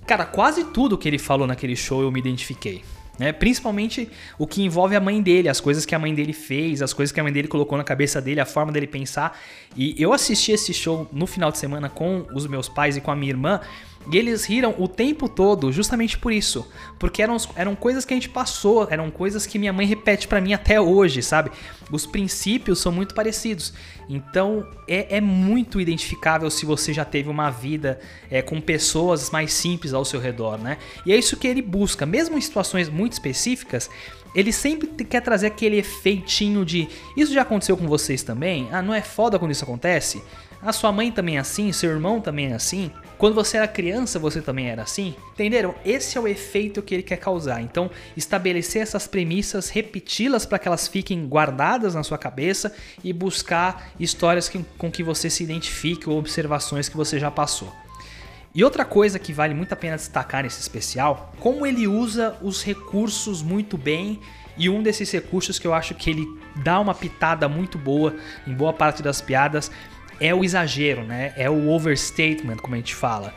Cara, 0.09 0.25
quase 0.25 0.63
tudo 0.63 0.97
que 0.97 1.07
ele 1.07 1.19
falou 1.19 1.45
naquele 1.45 1.75
show 1.75 2.01
eu 2.01 2.11
me 2.11 2.19
identifiquei. 2.19 2.83
Né? 3.19 3.31
Principalmente 3.31 4.09
o 4.39 4.47
que 4.47 4.63
envolve 4.63 4.95
a 4.95 4.99
mãe 4.99 5.21
dele, 5.21 5.47
as 5.47 5.61
coisas 5.61 5.85
que 5.85 5.93
a 5.93 5.99
mãe 5.99 6.15
dele 6.15 6.33
fez, 6.33 6.81
as 6.81 6.93
coisas 6.93 7.13
que 7.13 7.19
a 7.19 7.23
mãe 7.23 7.31
dele 7.31 7.47
colocou 7.47 7.77
na 7.77 7.83
cabeça 7.83 8.19
dele, 8.19 8.39
a 8.39 8.45
forma 8.45 8.71
dele 8.71 8.87
pensar. 8.87 9.39
E 9.77 9.93
eu 10.01 10.11
assisti 10.11 10.51
esse 10.51 10.73
show 10.73 11.07
no 11.13 11.27
final 11.27 11.51
de 11.51 11.59
semana 11.59 11.89
com 11.89 12.25
os 12.33 12.47
meus 12.47 12.67
pais 12.67 12.97
e 12.97 13.01
com 13.01 13.11
a 13.11 13.15
minha 13.15 13.31
irmã. 13.31 13.61
E 14.11 14.17
eles 14.17 14.45
riram 14.45 14.73
o 14.77 14.87
tempo 14.87 15.29
todo 15.29 15.71
justamente 15.71 16.17
por 16.17 16.31
isso. 16.31 16.67
Porque 16.97 17.21
eram, 17.21 17.37
eram 17.55 17.75
coisas 17.75 18.05
que 18.05 18.13
a 18.13 18.17
gente 18.17 18.29
passou, 18.29 18.87
eram 18.89 19.11
coisas 19.11 19.45
que 19.45 19.59
minha 19.59 19.73
mãe 19.73 19.85
repete 19.85 20.27
para 20.27 20.41
mim 20.41 20.53
até 20.53 20.79
hoje, 20.81 21.21
sabe? 21.21 21.51
Os 21.91 22.05
princípios 22.05 22.79
são 22.79 22.91
muito 22.91 23.13
parecidos. 23.13 23.73
Então 24.09 24.67
é, 24.87 25.17
é 25.17 25.21
muito 25.21 25.79
identificável 25.79 26.49
se 26.49 26.65
você 26.65 26.91
já 26.91 27.05
teve 27.05 27.29
uma 27.29 27.49
vida 27.51 27.99
é, 28.31 28.41
com 28.41 28.59
pessoas 28.59 29.29
mais 29.29 29.53
simples 29.53 29.93
ao 29.93 30.03
seu 30.03 30.19
redor, 30.19 30.57
né? 30.57 30.77
E 31.05 31.11
é 31.11 31.17
isso 31.17 31.37
que 31.37 31.47
ele 31.47 31.61
busca, 31.61 32.05
mesmo 32.05 32.37
em 32.37 32.41
situações 32.41 32.89
muito 32.89 33.13
específicas. 33.13 33.89
Ele 34.33 34.51
sempre 34.51 34.87
quer 35.05 35.21
trazer 35.21 35.47
aquele 35.47 35.77
efeitinho 35.77 36.63
de 36.63 36.87
isso 37.17 37.33
já 37.33 37.41
aconteceu 37.41 37.75
com 37.75 37.87
vocês 37.87 38.23
também? 38.23 38.67
Ah, 38.71 38.81
não 38.81 38.93
é 38.93 39.01
foda 39.01 39.39
quando 39.39 39.51
isso 39.51 39.63
acontece? 39.63 40.21
A 40.61 40.73
sua 40.73 40.91
mãe 40.91 41.11
também 41.11 41.37
é 41.37 41.39
assim, 41.39 41.71
seu 41.71 41.89
irmão 41.89 42.19
também 42.19 42.47
é 42.47 42.53
assim. 42.53 42.91
Quando 43.19 43.35
você 43.35 43.57
era 43.57 43.67
criança, 43.67 44.17
você 44.17 44.41
também 44.41 44.69
era 44.69 44.83
assim. 44.83 45.13
Entenderam? 45.33 45.75
Esse 45.83 46.17
é 46.17 46.21
o 46.21 46.27
efeito 46.27 46.81
que 46.81 46.95
ele 46.95 47.03
quer 47.03 47.17
causar. 47.17 47.61
Então, 47.61 47.91
estabelecer 48.15 48.81
essas 48.81 49.07
premissas, 49.07 49.67
repeti-las 49.69 50.45
para 50.45 50.57
que 50.57 50.69
elas 50.69 50.87
fiquem 50.87 51.27
guardadas 51.27 51.93
na 51.93 52.01
sua 52.01 52.17
cabeça 52.17 52.73
e 53.03 53.11
buscar 53.11 53.91
histórias 53.99 54.47
que, 54.47 54.63
com 54.77 54.89
que 54.89 55.03
você 55.03 55.29
se 55.29 55.43
identifique 55.43 56.09
ou 56.09 56.17
observações 56.17 56.87
que 56.87 56.95
você 56.95 57.19
já 57.19 57.29
passou. 57.29 57.69
E 58.55 58.63
outra 58.63 58.85
coisa 58.85 59.19
que 59.19 59.33
vale 59.33 59.53
muito 59.53 59.73
a 59.73 59.75
pena 59.75 59.97
destacar 59.97 60.43
nesse 60.43 60.61
especial, 60.61 61.33
como 61.41 61.67
ele 61.67 61.87
usa 61.87 62.37
os 62.41 62.63
recursos 62.63 63.43
muito 63.43 63.77
bem 63.77 64.21
e 64.57 64.69
um 64.69 64.81
desses 64.81 65.11
recursos 65.11 65.59
que 65.59 65.67
eu 65.67 65.73
acho 65.73 65.93
que 65.93 66.09
ele 66.09 66.25
dá 66.63 66.79
uma 66.79 66.95
pitada 66.95 67.49
muito 67.49 67.77
boa 67.77 68.15
em 68.47 68.53
boa 68.53 68.71
parte 68.71 69.03
das 69.03 69.21
piadas 69.21 69.69
é 70.19 70.33
o 70.33 70.43
exagero, 70.43 71.03
né? 71.03 71.33
É 71.35 71.49
o 71.49 71.69
overstatement, 71.69 72.57
como 72.57 72.75
a 72.75 72.77
gente 72.77 72.95
fala. 72.95 73.33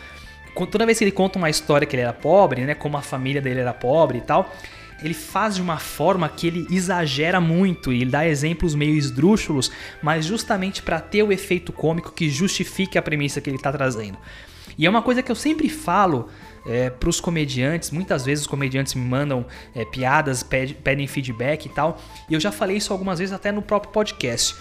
Toda 0.70 0.84
vez 0.84 0.98
que 0.98 1.04
ele 1.04 1.12
conta 1.12 1.38
uma 1.38 1.48
história 1.48 1.86
que 1.86 1.96
ele 1.96 2.02
era 2.02 2.12
pobre, 2.12 2.62
né? 2.62 2.74
Como 2.74 2.96
a 2.96 3.02
família 3.02 3.40
dele 3.40 3.60
era 3.60 3.72
pobre 3.72 4.18
e 4.18 4.20
tal, 4.20 4.52
ele 5.02 5.14
faz 5.14 5.56
de 5.56 5.62
uma 5.62 5.78
forma 5.78 6.28
que 6.28 6.46
ele 6.46 6.66
exagera 6.70 7.40
muito 7.40 7.92
e 7.92 8.04
dá 8.04 8.26
exemplos 8.26 8.74
meio 8.74 8.94
esdrúxulos, 8.94 9.72
mas 10.02 10.24
justamente 10.24 10.82
para 10.82 11.00
ter 11.00 11.22
o 11.22 11.32
efeito 11.32 11.72
cômico 11.72 12.12
que 12.12 12.30
justifique 12.30 12.98
a 12.98 13.02
premissa 13.02 13.40
que 13.40 13.50
ele 13.50 13.56
está 13.56 13.72
trazendo. 13.72 14.18
E 14.78 14.86
é 14.86 14.90
uma 14.90 15.02
coisa 15.02 15.22
que 15.22 15.30
eu 15.30 15.36
sempre 15.36 15.68
falo 15.68 16.28
é, 16.66 16.88
para 16.88 17.08
os 17.08 17.20
comediantes. 17.20 17.90
Muitas 17.90 18.24
vezes 18.24 18.44
os 18.44 18.46
comediantes 18.46 18.94
me 18.94 19.04
mandam 19.04 19.44
é, 19.74 19.84
piadas, 19.84 20.42
ped, 20.42 20.74
pedem 20.74 21.06
feedback 21.06 21.66
e 21.66 21.68
tal. 21.68 22.00
E 22.28 22.34
eu 22.34 22.40
já 22.40 22.50
falei 22.50 22.76
isso 22.76 22.92
algumas 22.92 23.18
vezes 23.18 23.34
até 23.34 23.52
no 23.52 23.60
próprio 23.60 23.92
podcast. 23.92 24.54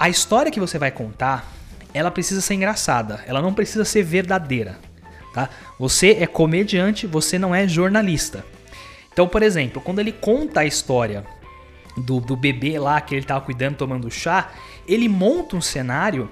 A 0.00 0.08
história 0.08 0.50
que 0.50 0.58
você 0.58 0.78
vai 0.78 0.90
contar, 0.90 1.52
ela 1.92 2.10
precisa 2.10 2.40
ser 2.40 2.54
engraçada. 2.54 3.22
Ela 3.26 3.42
não 3.42 3.52
precisa 3.52 3.84
ser 3.84 4.02
verdadeira. 4.02 4.78
Tá? 5.34 5.50
Você 5.78 6.16
é 6.18 6.26
comediante, 6.26 7.06
você 7.06 7.38
não 7.38 7.54
é 7.54 7.68
jornalista. 7.68 8.42
Então, 9.12 9.28
por 9.28 9.42
exemplo, 9.42 9.82
quando 9.82 9.98
ele 9.98 10.10
conta 10.10 10.60
a 10.60 10.64
história 10.64 11.22
do, 11.98 12.18
do 12.18 12.34
bebê 12.34 12.78
lá 12.78 12.98
que 12.98 13.14
ele 13.14 13.20
estava 13.20 13.44
cuidando, 13.44 13.76
tomando 13.76 14.10
chá, 14.10 14.52
ele 14.88 15.06
monta 15.06 15.54
um 15.54 15.60
cenário 15.60 16.30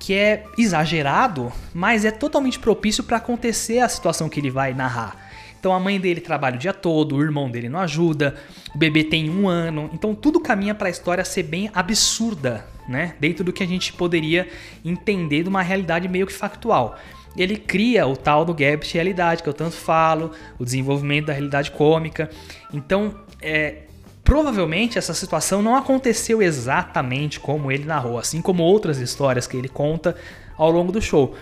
que 0.00 0.12
é 0.12 0.44
exagerado, 0.58 1.52
mas 1.72 2.04
é 2.04 2.10
totalmente 2.10 2.58
propício 2.58 3.04
para 3.04 3.18
acontecer 3.18 3.78
a 3.78 3.88
situação 3.88 4.28
que 4.28 4.40
ele 4.40 4.50
vai 4.50 4.74
narrar. 4.74 5.30
Então 5.60 5.72
a 5.72 5.78
mãe 5.78 6.00
dele 6.00 6.20
trabalha 6.20 6.56
o 6.56 6.58
dia 6.58 6.74
todo, 6.74 7.14
o 7.14 7.22
irmão 7.22 7.48
dele 7.48 7.68
não 7.68 7.78
ajuda, 7.78 8.34
o 8.74 8.76
bebê 8.76 9.04
tem 9.04 9.30
um 9.30 9.48
ano, 9.48 9.88
então 9.94 10.16
tudo 10.16 10.40
caminha 10.40 10.74
para 10.74 10.88
a 10.88 10.90
história 10.90 11.24
ser 11.24 11.44
bem 11.44 11.70
absurda, 11.72 12.73
né? 12.88 13.14
Dentro 13.20 13.44
do 13.44 13.52
que 13.52 13.62
a 13.62 13.66
gente 13.66 13.92
poderia 13.92 14.48
entender 14.84 15.42
de 15.42 15.48
uma 15.48 15.62
realidade 15.62 16.08
meio 16.08 16.26
que 16.26 16.32
factual. 16.32 16.96
Ele 17.36 17.56
cria 17.56 18.06
o 18.06 18.16
tal 18.16 18.44
do 18.44 18.54
gap 18.54 18.86
de 18.86 18.94
realidade 18.94 19.42
que 19.42 19.48
eu 19.48 19.54
tanto 19.54 19.74
falo, 19.74 20.30
o 20.58 20.64
desenvolvimento 20.64 21.26
da 21.26 21.32
realidade 21.32 21.70
cômica. 21.70 22.30
Então, 22.72 23.14
é, 23.42 23.82
Provavelmente 24.24 24.96
essa 24.96 25.12
situação 25.12 25.60
não 25.60 25.76
aconteceu 25.76 26.40
exatamente 26.40 27.38
como 27.38 27.70
ele 27.70 27.84
narrou, 27.84 28.18
assim 28.18 28.40
como 28.40 28.62
outras 28.62 28.98
histórias 28.98 29.46
que 29.46 29.54
ele 29.54 29.68
conta 29.68 30.16
ao 30.56 30.70
longo 30.70 30.90
do 30.90 31.00
show. 31.00 31.34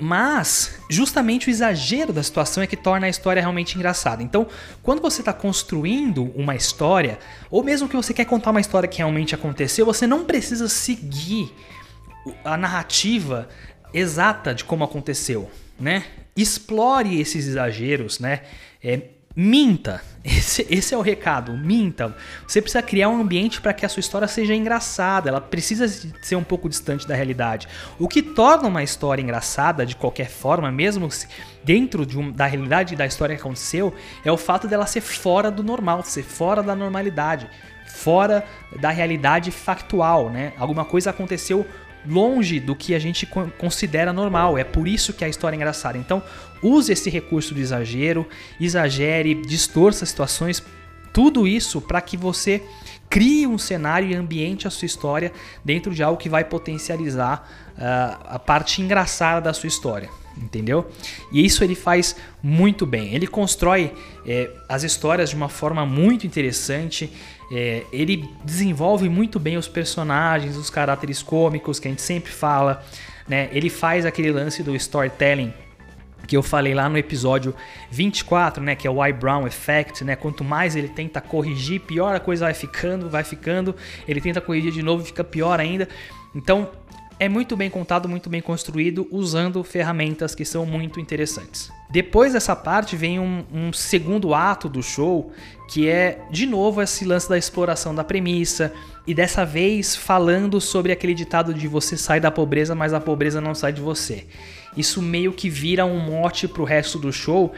Mas 0.00 0.80
justamente 0.88 1.48
o 1.48 1.50
exagero 1.50 2.12
da 2.12 2.22
situação 2.22 2.62
é 2.62 2.66
que 2.66 2.76
torna 2.76 3.06
a 3.06 3.10
história 3.10 3.40
realmente 3.40 3.76
engraçada. 3.76 4.22
Então, 4.22 4.46
quando 4.82 5.02
você 5.02 5.20
está 5.20 5.32
construindo 5.32 6.32
uma 6.34 6.56
história, 6.56 7.18
ou 7.50 7.62
mesmo 7.62 7.88
que 7.88 7.94
você 7.94 8.14
quer 8.14 8.24
contar 8.24 8.50
uma 8.50 8.60
história 8.60 8.88
que 8.88 8.98
realmente 8.98 9.34
aconteceu, 9.34 9.84
você 9.84 10.06
não 10.06 10.24
precisa 10.24 10.68
seguir 10.68 11.52
a 12.44 12.56
narrativa 12.56 13.48
exata 13.92 14.54
de 14.54 14.64
como 14.64 14.84
aconteceu, 14.84 15.50
né? 15.78 16.04
Explore 16.34 17.20
esses 17.20 17.46
exageros, 17.46 18.18
né? 18.18 18.42
É, 18.82 19.02
Minta. 19.34 20.02
Esse, 20.22 20.66
esse, 20.68 20.92
é 20.92 20.98
o 20.98 21.00
recado. 21.00 21.52
Minta. 21.52 22.14
Você 22.46 22.60
precisa 22.60 22.82
criar 22.82 23.08
um 23.08 23.22
ambiente 23.22 23.58
para 23.58 23.72
que 23.72 23.86
a 23.86 23.88
sua 23.88 24.00
história 24.00 24.28
seja 24.28 24.54
engraçada. 24.54 25.30
Ela 25.30 25.40
precisa 25.40 25.88
ser 26.20 26.36
um 26.36 26.44
pouco 26.44 26.68
distante 26.68 27.08
da 27.08 27.14
realidade. 27.14 27.66
O 27.98 28.06
que 28.06 28.20
torna 28.20 28.68
uma 28.68 28.82
história 28.82 29.22
engraçada 29.22 29.86
de 29.86 29.96
qualquer 29.96 30.28
forma, 30.28 30.70
mesmo 30.70 31.08
dentro 31.64 32.04
de 32.04 32.18
um, 32.18 32.30
da 32.30 32.44
realidade 32.44 32.94
da 32.94 33.06
história 33.06 33.34
que 33.34 33.40
aconteceu, 33.40 33.94
é 34.22 34.30
o 34.30 34.36
fato 34.36 34.68
dela 34.68 34.84
ser 34.84 35.00
fora 35.00 35.50
do 35.50 35.62
normal, 35.62 36.02
ser 36.02 36.22
fora 36.22 36.62
da 36.62 36.74
normalidade, 36.74 37.48
fora 37.86 38.44
da 38.78 38.90
realidade 38.90 39.50
factual, 39.50 40.28
né? 40.28 40.52
Alguma 40.58 40.84
coisa 40.84 41.08
aconteceu 41.08 41.66
longe 42.06 42.60
do 42.60 42.74
que 42.74 42.94
a 42.94 42.98
gente 42.98 43.26
considera 43.58 44.12
normal. 44.12 44.56
É 44.56 44.64
por 44.64 44.88
isso 44.88 45.12
que 45.12 45.24
a 45.24 45.28
história 45.28 45.54
é 45.54 45.58
engraçada. 45.58 45.98
Então, 45.98 46.22
use 46.62 46.92
esse 46.92 47.10
recurso 47.10 47.54
do 47.54 47.60
exagero, 47.60 48.26
exagere, 48.60 49.34
distorça 49.34 50.06
situações, 50.06 50.62
tudo 51.12 51.46
isso 51.46 51.80
para 51.80 52.00
que 52.00 52.16
você 52.16 52.62
crie 53.08 53.46
um 53.46 53.58
cenário 53.58 54.08
e 54.08 54.14
ambiente 54.14 54.68
a 54.68 54.70
sua 54.70 54.86
história 54.86 55.32
dentro 55.64 55.92
de 55.92 56.02
algo 56.02 56.18
que 56.18 56.28
vai 56.28 56.44
potencializar 56.44 57.48
uh, 57.76 58.34
a 58.34 58.38
parte 58.38 58.80
engraçada 58.80 59.40
da 59.40 59.52
sua 59.52 59.66
história 59.66 60.19
entendeu? 60.36 60.90
E 61.32 61.44
isso 61.44 61.62
ele 61.62 61.74
faz 61.74 62.16
muito 62.42 62.86
bem. 62.86 63.14
Ele 63.14 63.26
constrói 63.26 63.92
é, 64.26 64.50
as 64.68 64.82
histórias 64.82 65.30
de 65.30 65.36
uma 65.36 65.48
forma 65.48 65.84
muito 65.84 66.26
interessante. 66.26 67.12
É, 67.52 67.84
ele 67.92 68.28
desenvolve 68.44 69.08
muito 69.08 69.38
bem 69.38 69.56
os 69.56 69.68
personagens, 69.68 70.56
os 70.56 70.70
caráteres 70.70 71.22
cômicos 71.22 71.78
que 71.78 71.88
a 71.88 71.90
gente 71.90 72.02
sempre 72.02 72.32
fala. 72.32 72.84
Né? 73.28 73.48
Ele 73.52 73.70
faz 73.70 74.06
aquele 74.06 74.30
lance 74.30 74.62
do 74.62 74.74
storytelling 74.74 75.52
que 76.26 76.36
eu 76.36 76.44
falei 76.44 76.74
lá 76.74 76.88
no 76.88 76.96
episódio 76.96 77.52
24, 77.90 78.62
né, 78.62 78.76
que 78.76 78.86
é 78.86 78.90
o 78.90 79.04
Y 79.04 79.12
Brown 79.18 79.48
Effect, 79.48 80.04
né? 80.04 80.14
Quanto 80.14 80.44
mais 80.44 80.76
ele 80.76 80.86
tenta 80.86 81.20
corrigir, 81.20 81.80
pior 81.80 82.14
a 82.14 82.20
coisa 82.20 82.44
vai 82.44 82.54
ficando, 82.54 83.10
vai 83.10 83.24
ficando. 83.24 83.74
Ele 84.06 84.20
tenta 84.20 84.40
corrigir 84.40 84.70
de 84.70 84.80
novo, 84.80 85.04
fica 85.04 85.24
pior 85.24 85.58
ainda. 85.58 85.88
Então, 86.32 86.68
é 87.20 87.28
muito 87.28 87.54
bem 87.54 87.68
contado, 87.68 88.08
muito 88.08 88.30
bem 88.30 88.40
construído, 88.40 89.06
usando 89.10 89.62
ferramentas 89.62 90.34
que 90.34 90.42
são 90.42 90.64
muito 90.64 90.98
interessantes. 90.98 91.70
Depois 91.90 92.32
dessa 92.32 92.56
parte 92.56 92.96
vem 92.96 93.20
um, 93.20 93.44
um, 93.52 93.72
segundo 93.74 94.32
ato 94.34 94.70
do 94.70 94.82
show, 94.82 95.30
que 95.68 95.86
é 95.86 96.24
de 96.30 96.46
novo 96.46 96.80
esse 96.80 97.04
lance 97.04 97.28
da 97.28 97.36
exploração 97.36 97.94
da 97.94 98.02
premissa, 98.02 98.72
e 99.06 99.12
dessa 99.12 99.44
vez 99.44 99.94
falando 99.94 100.62
sobre 100.62 100.92
aquele 100.92 101.12
ditado 101.12 101.52
de 101.52 101.68
você 101.68 101.94
sai 101.94 102.20
da 102.20 102.30
pobreza, 102.30 102.74
mas 102.74 102.94
a 102.94 103.00
pobreza 103.00 103.38
não 103.38 103.54
sai 103.54 103.74
de 103.74 103.82
você. 103.82 104.26
Isso 104.74 105.02
meio 105.02 105.32
que 105.32 105.50
vira 105.50 105.84
um 105.84 105.98
mote 105.98 106.48
pro 106.48 106.64
resto 106.64 106.98
do 106.98 107.12
show, 107.12 107.52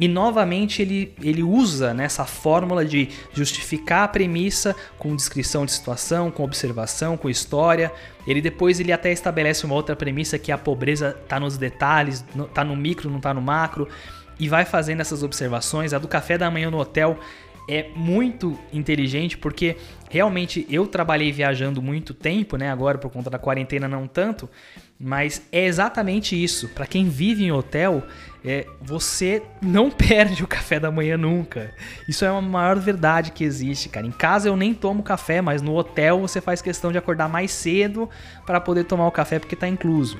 e 0.00 0.06
novamente 0.06 0.80
ele, 0.80 1.12
ele 1.20 1.42
usa 1.42 1.92
nessa 1.92 2.24
fórmula 2.24 2.84
de 2.84 3.08
justificar 3.32 4.04
a 4.04 4.08
premissa 4.08 4.76
com 4.98 5.14
descrição 5.16 5.66
de 5.66 5.72
situação, 5.72 6.30
com 6.30 6.44
observação, 6.44 7.16
com 7.16 7.28
história. 7.28 7.92
Ele 8.26 8.40
depois 8.40 8.78
ele 8.78 8.92
até 8.92 9.10
estabelece 9.10 9.66
uma 9.66 9.74
outra 9.74 9.96
premissa 9.96 10.38
que 10.38 10.52
a 10.52 10.58
pobreza 10.58 11.16
está 11.22 11.40
nos 11.40 11.56
detalhes, 11.56 12.24
está 12.36 12.62
no 12.62 12.76
micro, 12.76 13.10
não 13.10 13.16
está 13.16 13.34
no 13.34 13.42
macro, 13.42 13.88
e 14.38 14.48
vai 14.48 14.64
fazendo 14.64 15.00
essas 15.00 15.22
observações. 15.22 15.92
A 15.92 15.98
do 15.98 16.06
café 16.06 16.38
da 16.38 16.50
manhã 16.50 16.70
no 16.70 16.78
hotel 16.78 17.18
é 17.68 17.90
muito 17.94 18.58
inteligente 18.72 19.36
porque 19.36 19.76
realmente 20.10 20.66
eu 20.70 20.86
trabalhei 20.86 21.30
viajando 21.30 21.82
muito 21.82 22.14
tempo, 22.14 22.56
né? 22.56 22.70
Agora 22.70 22.96
por 22.96 23.10
conta 23.10 23.28
da 23.28 23.38
quarentena 23.38 23.86
não 23.86 24.06
tanto, 24.06 24.48
mas 24.98 25.42
é 25.52 25.66
exatamente 25.66 26.42
isso. 26.42 26.68
Para 26.68 26.86
quem 26.86 27.08
vive 27.08 27.44
em 27.44 27.52
hotel, 27.52 28.02
é, 28.42 28.66
você 28.80 29.42
não 29.60 29.90
perde 29.92 30.42
o 30.42 30.46
café 30.46 30.80
da 30.80 30.90
manhã 30.90 31.18
nunca. 31.18 31.72
Isso 32.08 32.24
é 32.24 32.28
a 32.28 32.40
maior 32.40 32.78
verdade 32.78 33.32
que 33.32 33.44
existe, 33.44 33.90
cara. 33.90 34.06
Em 34.06 34.10
casa 34.10 34.48
eu 34.48 34.56
nem 34.56 34.72
tomo 34.72 35.02
café, 35.02 35.42
mas 35.42 35.60
no 35.60 35.76
hotel 35.76 36.20
você 36.20 36.40
faz 36.40 36.62
questão 36.62 36.90
de 36.90 36.96
acordar 36.96 37.28
mais 37.28 37.50
cedo 37.50 38.08
para 38.46 38.60
poder 38.60 38.84
tomar 38.84 39.06
o 39.06 39.12
café 39.12 39.38
porque 39.38 39.54
está 39.54 39.68
incluso. 39.68 40.18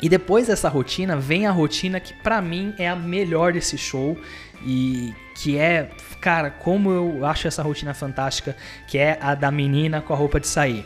E 0.00 0.08
depois 0.08 0.48
dessa 0.48 0.68
rotina 0.68 1.16
vem 1.16 1.46
a 1.46 1.52
rotina 1.52 2.00
que 2.00 2.12
para 2.12 2.40
mim 2.40 2.74
é 2.76 2.88
a 2.88 2.96
melhor 2.96 3.52
desse 3.52 3.78
show 3.78 4.18
e 4.64 5.14
que 5.34 5.58
é, 5.58 5.90
cara, 6.20 6.50
como 6.50 6.90
eu 6.90 7.26
acho 7.26 7.48
essa 7.48 7.62
rotina 7.62 7.94
fantástica, 7.94 8.56
que 8.86 8.98
é 8.98 9.18
a 9.20 9.34
da 9.34 9.50
menina 9.50 10.00
com 10.00 10.12
a 10.12 10.16
roupa 10.16 10.38
de 10.38 10.46
sair. 10.46 10.84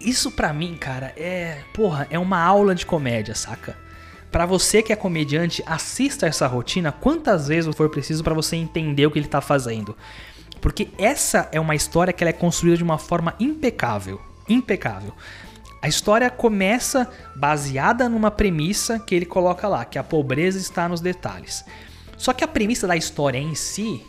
Isso 0.00 0.30
para 0.32 0.52
mim, 0.52 0.76
cara, 0.76 1.12
é, 1.16 1.58
porra, 1.72 2.06
é 2.10 2.18
uma 2.18 2.40
aula 2.40 2.74
de 2.74 2.84
comédia, 2.84 3.34
saca? 3.34 3.76
Para 4.32 4.46
você 4.46 4.82
que 4.82 4.92
é 4.92 4.96
comediante, 4.96 5.62
assista 5.66 6.26
essa 6.26 6.46
rotina 6.46 6.90
quantas 6.90 7.48
vezes 7.48 7.74
for 7.76 7.90
preciso 7.90 8.24
para 8.24 8.34
você 8.34 8.56
entender 8.56 9.06
o 9.06 9.10
que 9.10 9.18
ele 9.18 9.28
tá 9.28 9.40
fazendo. 9.40 9.96
Porque 10.60 10.88
essa 10.96 11.48
é 11.52 11.60
uma 11.60 11.74
história 11.74 12.12
que 12.12 12.24
ela 12.24 12.30
é 12.30 12.32
construída 12.32 12.78
de 12.78 12.82
uma 12.82 12.96
forma 12.96 13.34
impecável, 13.38 14.20
impecável. 14.48 15.12
A 15.82 15.88
história 15.88 16.30
começa 16.30 17.10
baseada 17.34 18.08
numa 18.08 18.30
premissa 18.30 18.98
que 18.98 19.14
ele 19.14 19.26
coloca 19.26 19.68
lá, 19.68 19.84
que 19.84 19.98
a 19.98 20.04
pobreza 20.04 20.58
está 20.58 20.88
nos 20.88 21.00
detalhes. 21.00 21.64
Só 22.22 22.32
que 22.32 22.44
a 22.44 22.46
premissa 22.46 22.86
da 22.86 22.94
história 22.94 23.36
em 23.36 23.52
si, 23.52 24.00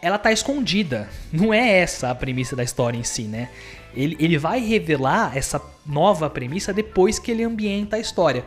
ela 0.00 0.16
tá 0.16 0.32
escondida. 0.32 1.06
Não 1.30 1.52
é 1.52 1.80
essa 1.80 2.10
a 2.10 2.14
premissa 2.14 2.56
da 2.56 2.64
história 2.64 2.96
em 2.96 3.04
si, 3.04 3.24
né? 3.24 3.50
Ele, 3.94 4.16
ele 4.18 4.38
vai 4.38 4.58
revelar 4.60 5.36
essa 5.36 5.60
nova 5.84 6.30
premissa 6.30 6.72
depois 6.72 7.18
que 7.18 7.30
ele 7.30 7.44
ambienta 7.44 7.96
a 7.96 7.98
história. 7.98 8.42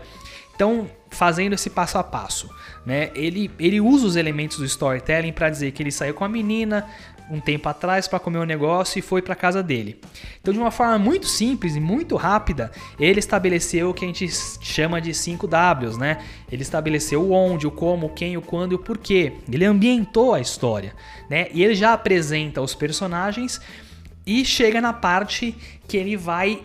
Então, 0.55 0.89
fazendo 1.11 1.53
esse 1.53 1.69
passo 1.69 1.99
a 1.99 2.03
passo, 2.03 2.49
né? 2.83 3.11
Ele, 3.13 3.51
ele 3.59 3.79
usa 3.79 4.07
os 4.07 4.15
elementos 4.15 4.57
do 4.57 4.65
storytelling 4.65 5.33
para 5.33 5.51
dizer 5.51 5.71
que 5.71 5.83
ele 5.83 5.91
saiu 5.91 6.15
com 6.15 6.25
a 6.25 6.29
menina 6.29 6.89
um 7.31 7.39
tempo 7.39 7.69
atrás 7.69 8.07
para 8.07 8.19
comer 8.19 8.39
um 8.39 8.45
negócio 8.45 8.99
e 8.99 9.01
foi 9.01 9.21
para 9.21 9.33
casa 9.35 9.63
dele. 9.63 9.99
Então, 10.41 10.53
de 10.53 10.59
uma 10.59 10.69
forma 10.69 10.99
muito 10.99 11.25
simples 11.25 11.75
e 11.75 11.79
muito 11.79 12.15
rápida, 12.17 12.71
ele 12.99 13.19
estabeleceu 13.19 13.89
o 13.89 13.93
que 13.93 14.03
a 14.03 14.07
gente 14.07 14.27
chama 14.61 14.99
de 14.99 15.13
5 15.13 15.47
Ws, 15.47 15.97
né? 15.97 16.17
Ele 16.51 16.61
estabeleceu 16.61 17.21
o 17.21 17.31
onde, 17.31 17.65
o 17.65 17.71
como, 17.71 18.07
o 18.07 18.09
quem, 18.09 18.35
o 18.35 18.41
quando 18.41 18.73
e 18.73 18.75
o 18.75 18.79
porquê. 18.79 19.33
Ele 19.51 19.63
ambientou 19.63 20.33
a 20.33 20.41
história, 20.41 20.93
né? 21.29 21.47
E 21.53 21.63
ele 21.63 21.73
já 21.73 21.93
apresenta 21.93 22.61
os 22.61 22.75
personagens 22.75 23.61
e 24.25 24.43
chega 24.43 24.81
na 24.81 24.93
parte 24.93 25.55
que 25.87 25.97
ele 25.97 26.17
vai 26.17 26.61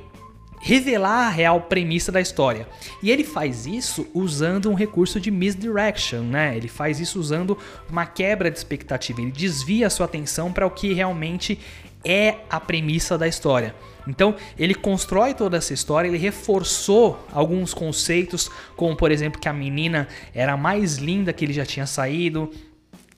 revelar 0.66 1.28
a 1.28 1.30
real 1.30 1.60
premissa 1.60 2.10
da 2.10 2.20
história. 2.20 2.66
E 3.00 3.08
ele 3.08 3.22
faz 3.22 3.66
isso 3.66 4.04
usando 4.12 4.68
um 4.68 4.74
recurso 4.74 5.20
de 5.20 5.30
misdirection, 5.30 6.22
né? 6.22 6.56
Ele 6.56 6.66
faz 6.66 6.98
isso 6.98 7.20
usando 7.20 7.56
uma 7.88 8.04
quebra 8.04 8.50
de 8.50 8.58
expectativa. 8.58 9.20
Ele 9.20 9.30
desvia 9.30 9.86
a 9.86 9.90
sua 9.90 10.06
atenção 10.06 10.52
para 10.52 10.66
o 10.66 10.70
que 10.70 10.92
realmente 10.92 11.60
é 12.04 12.38
a 12.50 12.58
premissa 12.58 13.16
da 13.16 13.28
história. 13.28 13.76
Então, 14.08 14.34
ele 14.58 14.74
constrói 14.74 15.34
toda 15.34 15.56
essa 15.56 15.72
história, 15.72 16.08
ele 16.08 16.18
reforçou 16.18 17.24
alguns 17.32 17.72
conceitos, 17.72 18.50
como 18.74 18.96
por 18.96 19.12
exemplo 19.12 19.40
que 19.40 19.48
a 19.48 19.52
menina 19.52 20.08
era 20.34 20.54
a 20.54 20.56
mais 20.56 20.96
linda 20.96 21.32
que 21.32 21.44
ele 21.44 21.52
já 21.52 21.64
tinha 21.64 21.86
saído, 21.86 22.50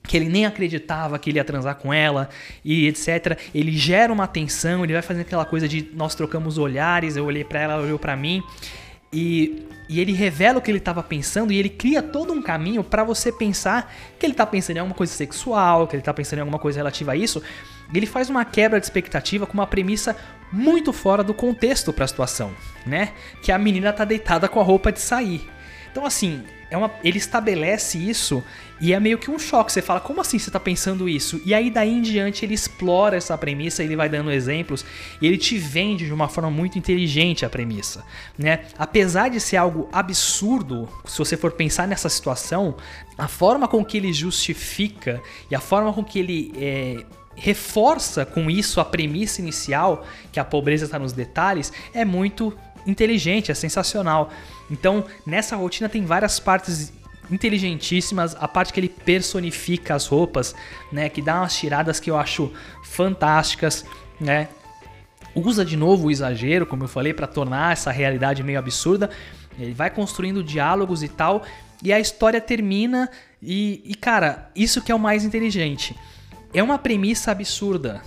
que 0.09 0.17
ele 0.17 0.27
nem 0.27 0.43
acreditava 0.43 1.19
que 1.19 1.29
ele 1.29 1.37
ia 1.37 1.43
transar 1.43 1.75
com 1.75 1.93
ela 1.93 2.29
e 2.65 2.87
etc. 2.87 3.37
Ele 3.53 3.71
gera 3.77 4.11
uma 4.11 4.25
tensão, 4.25 4.83
ele 4.83 4.93
vai 4.93 5.03
fazendo 5.03 5.21
aquela 5.21 5.45
coisa 5.45 5.67
de 5.67 5.87
nós 5.93 6.15
trocamos 6.15 6.57
olhares, 6.57 7.15
eu 7.15 7.23
olhei 7.23 7.43
para 7.43 7.59
ela, 7.59 7.73
ela 7.73 7.83
olhou 7.83 7.99
para 7.99 8.15
mim. 8.15 8.41
E, 9.13 9.67
e, 9.87 9.99
ele 9.99 10.11
revela 10.11 10.57
o 10.57 10.61
que 10.63 10.71
ele 10.71 10.79
estava 10.79 11.03
pensando 11.03 11.53
e 11.53 11.59
ele 11.59 11.69
cria 11.69 12.01
todo 12.01 12.33
um 12.33 12.41
caminho 12.41 12.83
para 12.83 13.03
você 13.03 13.31
pensar 13.31 13.93
que 14.17 14.25
ele 14.25 14.33
está 14.33 14.47
pensando 14.47 14.77
em 14.77 14.79
alguma 14.79 14.95
coisa 14.95 15.13
sexual, 15.13 15.87
que 15.87 15.95
ele 15.95 16.01
está 16.01 16.13
pensando 16.13 16.39
em 16.39 16.41
alguma 16.41 16.59
coisa 16.59 16.79
relativa 16.79 17.11
a 17.11 17.15
isso. 17.15 17.39
Ele 17.93 18.07
faz 18.07 18.31
uma 18.31 18.43
quebra 18.43 18.79
de 18.79 18.87
expectativa 18.87 19.45
com 19.45 19.53
uma 19.53 19.67
premissa 19.67 20.15
muito 20.51 20.91
fora 20.91 21.23
do 21.23 21.35
contexto 21.35 21.93
para 21.93 22.05
a 22.05 22.07
situação, 22.07 22.51
né? 22.83 23.13
Que 23.43 23.51
a 23.51 23.59
menina 23.59 23.93
tá 23.93 24.05
deitada 24.05 24.49
com 24.49 24.59
a 24.59 24.63
roupa 24.63 24.91
de 24.91 24.99
sair. 24.99 25.47
Então 25.91 26.03
assim, 26.03 26.43
é 26.69 26.77
uma, 26.77 26.91
ele 27.03 27.17
estabelece 27.17 27.97
isso 27.97 28.43
e 28.79 28.93
é 28.93 28.99
meio 28.99 29.17
que 29.17 29.29
um 29.29 29.39
choque. 29.39 29.71
Você 29.71 29.81
fala, 29.81 29.99
como 29.99 30.21
assim 30.21 30.37
você 30.37 30.49
está 30.49 30.59
pensando 30.59 31.09
isso? 31.09 31.41
E 31.45 31.53
aí 31.53 31.69
daí 31.69 31.89
em 31.89 32.01
diante 32.01 32.45
ele 32.45 32.53
explora 32.53 33.17
essa 33.17 33.37
premissa, 33.37 33.83
ele 33.83 33.95
vai 33.95 34.07
dando 34.07 34.31
exemplos 34.31 34.85
e 35.21 35.27
ele 35.27 35.37
te 35.37 35.57
vende 35.57 36.05
de 36.05 36.13
uma 36.13 36.29
forma 36.29 36.49
muito 36.49 36.77
inteligente 36.77 37.45
a 37.45 37.49
premissa, 37.49 38.05
né? 38.37 38.65
Apesar 38.77 39.29
de 39.29 39.39
ser 39.39 39.57
algo 39.57 39.89
absurdo, 39.91 40.87
se 41.05 41.17
você 41.17 41.35
for 41.35 41.51
pensar 41.51 41.87
nessa 41.87 42.09
situação, 42.09 42.75
a 43.17 43.27
forma 43.27 43.67
com 43.67 43.83
que 43.83 43.97
ele 43.97 44.13
justifica 44.13 45.21
e 45.49 45.55
a 45.55 45.59
forma 45.59 45.91
com 45.91 46.03
que 46.03 46.19
ele 46.19 46.53
é, 46.55 47.03
reforça 47.35 48.25
com 48.25 48.49
isso 48.49 48.79
a 48.79 48.85
premissa 48.85 49.41
inicial, 49.41 50.05
que 50.31 50.39
a 50.39 50.45
pobreza 50.45 50.85
está 50.85 50.99
nos 50.99 51.13
detalhes, 51.13 51.71
é 51.93 52.03
muito 52.03 52.55
inteligente, 52.89 53.51
é 53.51 53.55
sensacional. 53.55 54.31
Então, 54.69 55.05
nessa 55.25 55.55
rotina 55.55 55.87
tem 55.87 56.05
várias 56.05 56.39
partes 56.39 56.91
inteligentíssimas, 57.31 58.35
a 58.39 58.47
parte 58.47 58.73
que 58.73 58.79
ele 58.79 58.89
personifica 58.89 59.95
as 59.95 60.07
roupas, 60.07 60.55
né, 60.91 61.09
que 61.09 61.21
dá 61.21 61.41
umas 61.41 61.55
tiradas 61.55 61.99
que 61.99 62.09
eu 62.09 62.17
acho 62.17 62.51
fantásticas, 62.83 63.85
né? 64.19 64.49
Usa 65.35 65.63
de 65.63 65.77
novo 65.77 66.07
o 66.07 66.11
exagero, 66.11 66.65
como 66.65 66.83
eu 66.83 66.87
falei, 66.87 67.13
para 67.13 67.27
tornar 67.27 67.71
essa 67.71 67.91
realidade 67.91 68.41
meio 68.43 68.57
absurda. 68.57 69.09
Ele 69.59 69.73
vai 69.73 69.89
construindo 69.89 70.43
diálogos 70.43 71.03
e 71.03 71.07
tal, 71.07 71.43
e 71.83 71.93
a 71.93 71.99
história 71.99 72.41
termina 72.41 73.09
e, 73.41 73.81
e 73.85 73.95
cara, 73.95 74.49
isso 74.55 74.81
que 74.81 74.91
é 74.91 74.95
o 74.95 74.99
mais 74.99 75.23
inteligente. 75.23 75.95
É 76.53 76.63
uma 76.63 76.79
premissa 76.79 77.31
absurda, 77.31 78.01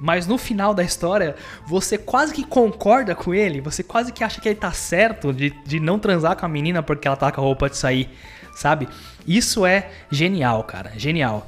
mas 0.00 0.26
no 0.26 0.36
final 0.36 0.74
da 0.74 0.82
história, 0.82 1.36
você 1.66 1.96
quase 1.96 2.34
que 2.34 2.44
concorda 2.44 3.14
com 3.14 3.32
ele, 3.32 3.60
você 3.60 3.82
quase 3.82 4.12
que 4.12 4.22
acha 4.22 4.40
que 4.40 4.48
ele 4.48 4.56
tá 4.56 4.72
certo 4.72 5.32
de, 5.32 5.50
de 5.64 5.80
não 5.80 5.98
transar 5.98 6.36
com 6.36 6.46
a 6.46 6.48
menina 6.48 6.82
porque 6.82 7.08
ela 7.08 7.16
tá 7.16 7.32
com 7.32 7.40
a 7.40 7.44
roupa 7.44 7.70
de 7.70 7.76
sair, 7.76 8.10
sabe? 8.54 8.88
Isso 9.26 9.64
é 9.64 9.90
genial, 10.10 10.64
cara, 10.64 10.92
genial. 10.96 11.46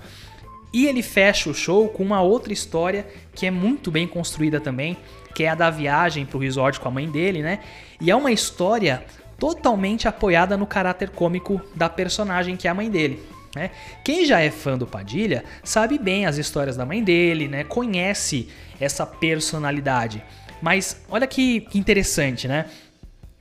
E 0.73 0.87
ele 0.87 1.03
fecha 1.03 1.49
o 1.49 1.55
show 1.55 1.89
com 1.89 2.03
uma 2.03 2.21
outra 2.21 2.53
história 2.53 3.07
que 3.35 3.47
é 3.47 3.51
muito 3.51 3.91
bem 3.91 4.07
construída 4.07 4.61
também, 4.61 4.97
que 5.35 5.45
é 5.45 5.49
a 5.49 5.55
da 5.55 5.71
viagem 5.71 6.27
pro 6.27 6.39
resort 6.39 6.81
com 6.81 6.89
a 6.89 6.91
mãe 6.91 7.09
dele, 7.09 7.43
né? 7.43 7.61
E 8.01 8.11
é 8.11 8.17
uma 8.17 8.33
história 8.33 9.05
totalmente 9.39 10.09
apoiada 10.09 10.57
no 10.57 10.67
caráter 10.67 11.11
cômico 11.11 11.61
da 11.75 11.89
personagem 11.89 12.57
que 12.57 12.67
é 12.67 12.71
a 12.71 12.75
mãe 12.75 12.91
dele. 12.91 13.23
Né? 13.55 13.71
Quem 14.05 14.25
já 14.25 14.41
é 14.41 14.51
fã 14.51 14.77
do 14.77 14.87
Padilha 14.87 15.45
sabe 15.65 15.99
bem 15.99 16.27
as 16.27 16.37
histórias 16.37 16.77
da 16.77 16.85
mãe 16.85 17.03
dele, 17.03 17.49
né? 17.49 17.65
conhece 17.65 18.49
essa 18.81 19.07
personalidade. 19.07 20.23
Mas 20.61 21.01
olha 21.09 21.27
que 21.27 21.67
interessante, 21.75 22.49
né? 22.49 22.67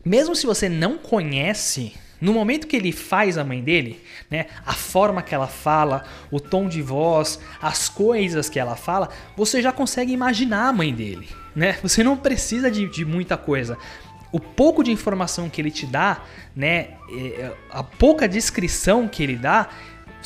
Mesmo 0.05 0.35
se 0.35 0.45
você 0.45 0.69
não 0.69 0.97
conhece, 0.97 1.93
no 2.21 2.31
momento 2.31 2.67
que 2.67 2.75
ele 2.75 2.91
faz 2.91 3.37
a 3.37 3.43
mãe 3.43 3.61
dele, 3.61 4.01
né, 4.31 4.45
a 4.65 4.73
forma 4.73 5.21
que 5.21 5.35
ela 5.35 5.47
fala, 5.47 6.05
o 6.31 6.39
tom 6.39 6.69
de 6.69 6.81
voz, 6.81 7.39
as 7.61 7.89
coisas 7.89 8.49
que 8.49 8.59
ela 8.59 8.75
fala, 8.75 9.09
você 9.35 9.61
já 9.61 9.71
consegue 9.71 10.13
imaginar 10.13 10.69
a 10.69 10.73
mãe 10.73 10.93
dele, 10.93 11.27
né? 11.55 11.77
Você 11.83 12.03
não 12.03 12.15
precisa 12.15 12.71
de, 12.71 12.87
de 12.87 13.03
muita 13.03 13.35
coisa 13.35 13.77
o 14.31 14.39
pouco 14.39 14.83
de 14.83 14.91
informação 14.91 15.49
que 15.49 15.61
ele 15.61 15.71
te 15.71 15.85
dá, 15.85 16.21
né, 16.55 16.89
é, 17.09 17.51
a 17.69 17.83
pouca 17.83 18.27
descrição 18.27 19.07
que 19.07 19.23
ele 19.23 19.35
dá, 19.35 19.69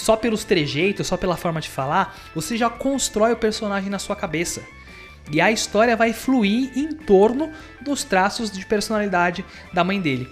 só 0.02 0.16
pelos 0.16 0.44
trejeitos, 0.44 1.08
só 1.08 1.16
pela 1.16 1.38
forma 1.38 1.62
de 1.62 1.70
falar, 1.70 2.18
você 2.36 2.58
já 2.58 2.70
constrói 2.70 3.34
o 3.34 3.38
personagem 3.38 3.90
na 3.90 4.00
sua 4.00 4.16
cabeça. 4.16 4.62
E 5.32 5.40
a 5.40 5.52
história 5.52 5.96
vai 5.96 6.12
fluir 6.12 6.72
em 6.76 6.94
torno 6.94 7.52
dos 7.80 8.04
traços 8.04 8.50
de 8.50 8.66
personalidade 8.66 9.46
da 9.72 9.84
mãe 9.84 10.02
dele. 10.02 10.28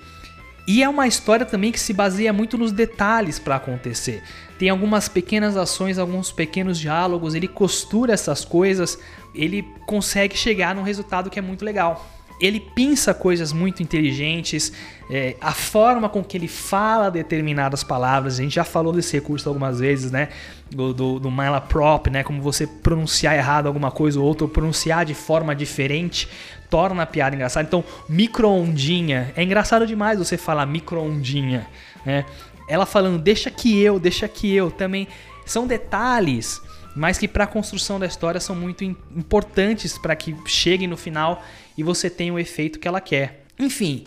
E 0.67 0.83
é 0.83 0.89
uma 0.89 1.07
história 1.07 1.45
também 1.45 1.71
que 1.71 1.79
se 1.79 1.93
baseia 1.93 2.33
muito 2.33 2.57
nos 2.57 2.71
detalhes 2.71 3.39
para 3.39 3.55
acontecer. 3.55 4.23
Tem 4.57 4.69
algumas 4.69 5.07
pequenas 5.07 5.55
ações, 5.55 5.97
alguns 5.97 6.31
pequenos 6.31 6.79
diálogos, 6.79 7.33
ele 7.33 7.47
costura 7.47 8.13
essas 8.13 8.43
coisas, 8.43 8.99
ele 9.33 9.63
consegue 9.85 10.37
chegar 10.37 10.75
num 10.75 10.83
resultado 10.83 11.29
que 11.29 11.39
é 11.39 11.41
muito 11.41 11.63
legal 11.63 12.18
ele 12.39 12.59
pensa 12.59 13.13
coisas 13.13 13.51
muito 13.51 13.83
inteligentes, 13.83 14.71
é, 15.09 15.35
a 15.41 15.51
forma 15.51 16.07
com 16.07 16.23
que 16.23 16.37
ele 16.37 16.47
fala 16.47 17.09
determinadas 17.09 17.83
palavras, 17.83 18.39
a 18.39 18.43
gente 18.43 18.55
já 18.55 18.63
falou 18.63 18.93
desse 18.93 19.13
recurso 19.13 19.49
algumas 19.49 19.79
vezes, 19.79 20.11
né? 20.11 20.29
Do, 20.69 20.93
do, 20.93 21.19
do 21.19 21.31
malaprop, 21.31 22.07
né? 22.09 22.23
Como 22.23 22.41
você 22.41 22.65
pronunciar 22.65 23.35
errado 23.35 23.67
alguma 23.67 23.91
coisa 23.91 24.19
ou 24.19 24.25
outra, 24.25 24.45
ou 24.45 24.49
pronunciar 24.49 25.05
de 25.05 25.13
forma 25.13 25.55
diferente, 25.55 26.29
torna 26.69 27.03
a 27.03 27.05
piada 27.05 27.35
engraçada. 27.35 27.67
Então, 27.67 27.83
micro-ondinha, 28.07 29.33
é 29.35 29.43
engraçado 29.43 29.85
demais 29.85 30.19
você 30.19 30.37
falar 30.37 30.65
micro-ondinha, 30.65 31.67
né? 32.05 32.25
Ela 32.67 32.85
falando, 32.85 33.19
deixa 33.19 33.49
que 33.49 33.81
eu, 33.81 33.99
deixa 33.99 34.27
que 34.27 34.55
eu, 34.55 34.69
também 34.69 35.07
são 35.43 35.65
detalhes 35.65 36.61
mas 36.95 37.17
que 37.17 37.27
para 37.27 37.43
a 37.43 37.47
construção 37.47 37.99
da 37.99 38.05
história 38.05 38.39
são 38.39 38.55
muito 38.55 38.83
importantes 38.83 39.97
para 39.97 40.15
que 40.15 40.35
cheguem 40.45 40.87
no 40.87 40.97
final 40.97 41.43
e 41.77 41.83
você 41.83 42.09
tenha 42.09 42.33
o 42.33 42.39
efeito 42.39 42.79
que 42.79 42.87
ela 42.87 43.01
quer. 43.01 43.43
Enfim, 43.57 44.05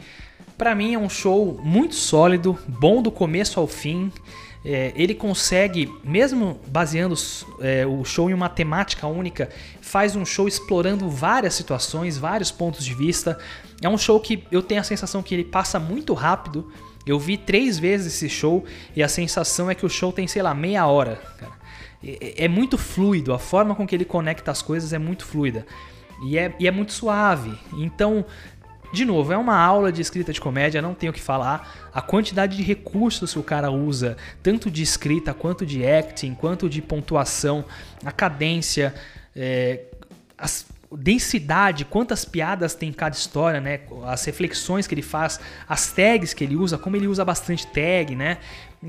para 0.57 0.75
mim 0.75 0.95
é 0.95 0.99
um 0.99 1.09
show 1.09 1.61
muito 1.62 1.95
sólido, 1.95 2.59
bom 2.66 3.03
do 3.03 3.11
começo 3.11 3.59
ao 3.59 3.66
fim. 3.66 4.12
É, 4.64 4.92
ele 4.95 5.12
consegue, 5.12 5.92
mesmo 6.05 6.61
baseando 6.68 7.16
é, 7.61 7.85
o 7.85 8.05
show 8.05 8.31
em 8.31 8.35
uma 8.35 8.49
temática 8.49 9.07
única, 9.07 9.51
faz 9.81 10.14
um 10.14 10.25
show 10.25 10.47
explorando 10.47 11.09
várias 11.11 11.55
situações, 11.55 12.16
vários 12.16 12.51
pontos 12.53 12.85
de 12.85 12.95
vista. 12.95 13.38
É 13.83 13.88
um 13.88 13.99
show 13.99 14.21
que 14.21 14.45
eu 14.53 14.62
tenho 14.62 14.81
a 14.81 14.85
sensação 14.85 15.23
que 15.23 15.35
ele 15.35 15.45
passa 15.45 15.81
muito 15.81 16.14
rápido. 16.14 16.73
Eu 17.05 17.18
vi 17.18 17.37
três 17.37 17.79
vezes 17.79 18.14
esse 18.14 18.29
show 18.29 18.64
e 18.95 19.03
a 19.03 19.09
sensação 19.09 19.68
é 19.68 19.75
que 19.75 19.85
o 19.85 19.90
show 19.90 20.12
tem, 20.12 20.29
sei 20.29 20.42
lá, 20.42 20.55
meia 20.55 20.87
hora. 20.87 21.16
Cara. 21.38 21.62
É, 22.05 22.45
é 22.45 22.49
muito 22.49 22.77
fluido, 22.77 23.33
a 23.33 23.38
forma 23.38 23.75
com 23.75 23.87
que 23.87 23.95
ele 23.95 24.05
conecta 24.05 24.51
as 24.51 24.62
coisas 24.62 24.93
é 24.93 24.99
muito 24.99 25.25
fluida. 25.25 25.67
E 26.25 26.38
é, 26.38 26.55
e 26.59 26.69
é 26.69 26.71
muito 26.71 26.93
suave. 26.93 27.53
Então, 27.75 28.25
de 28.93 29.05
novo, 29.05 29.33
é 29.33 29.37
uma 29.38 29.57
aula 29.57 29.91
de 29.91 30.03
escrita 30.03 30.33
de 30.33 30.41
comédia, 30.41 30.83
não 30.83 30.95
tenho 30.95 31.11
o 31.11 31.15
que 31.15 31.21
falar. 31.21 31.91
A 31.95 32.03
quantidade 32.03 32.57
de 32.57 32.62
recursos 32.62 33.33
que 33.33 33.38
o 33.38 33.43
cara 33.43 33.71
usa, 33.71 34.17
tanto 34.43 34.71
de 34.71 34.83
escrita, 34.83 35.33
quanto 35.33 35.65
de 35.65 35.85
acting, 35.87 36.35
quanto 36.35 36.69
de 36.69 36.83
pontuação, 36.83 37.65
a 38.05 38.12
cadência, 38.12 38.95
é, 39.35 39.85
as, 40.37 40.67
densidade, 40.96 41.85
quantas 41.85 42.24
piadas 42.24 42.74
tem 42.74 42.92
cada 42.92 43.14
história, 43.14 43.61
né? 43.61 43.81
As 44.05 44.24
reflexões 44.24 44.87
que 44.87 44.94
ele 44.94 45.02
faz, 45.02 45.40
as 45.68 45.92
tags 45.92 46.35
que 46.35 46.44
ele 46.44 46.57
usa, 46.57 46.76
como 46.76 46.96
ele 46.96 47.07
usa 47.07 47.24
bastante 47.24 47.66
tag, 47.66 48.14
né? 48.14 48.38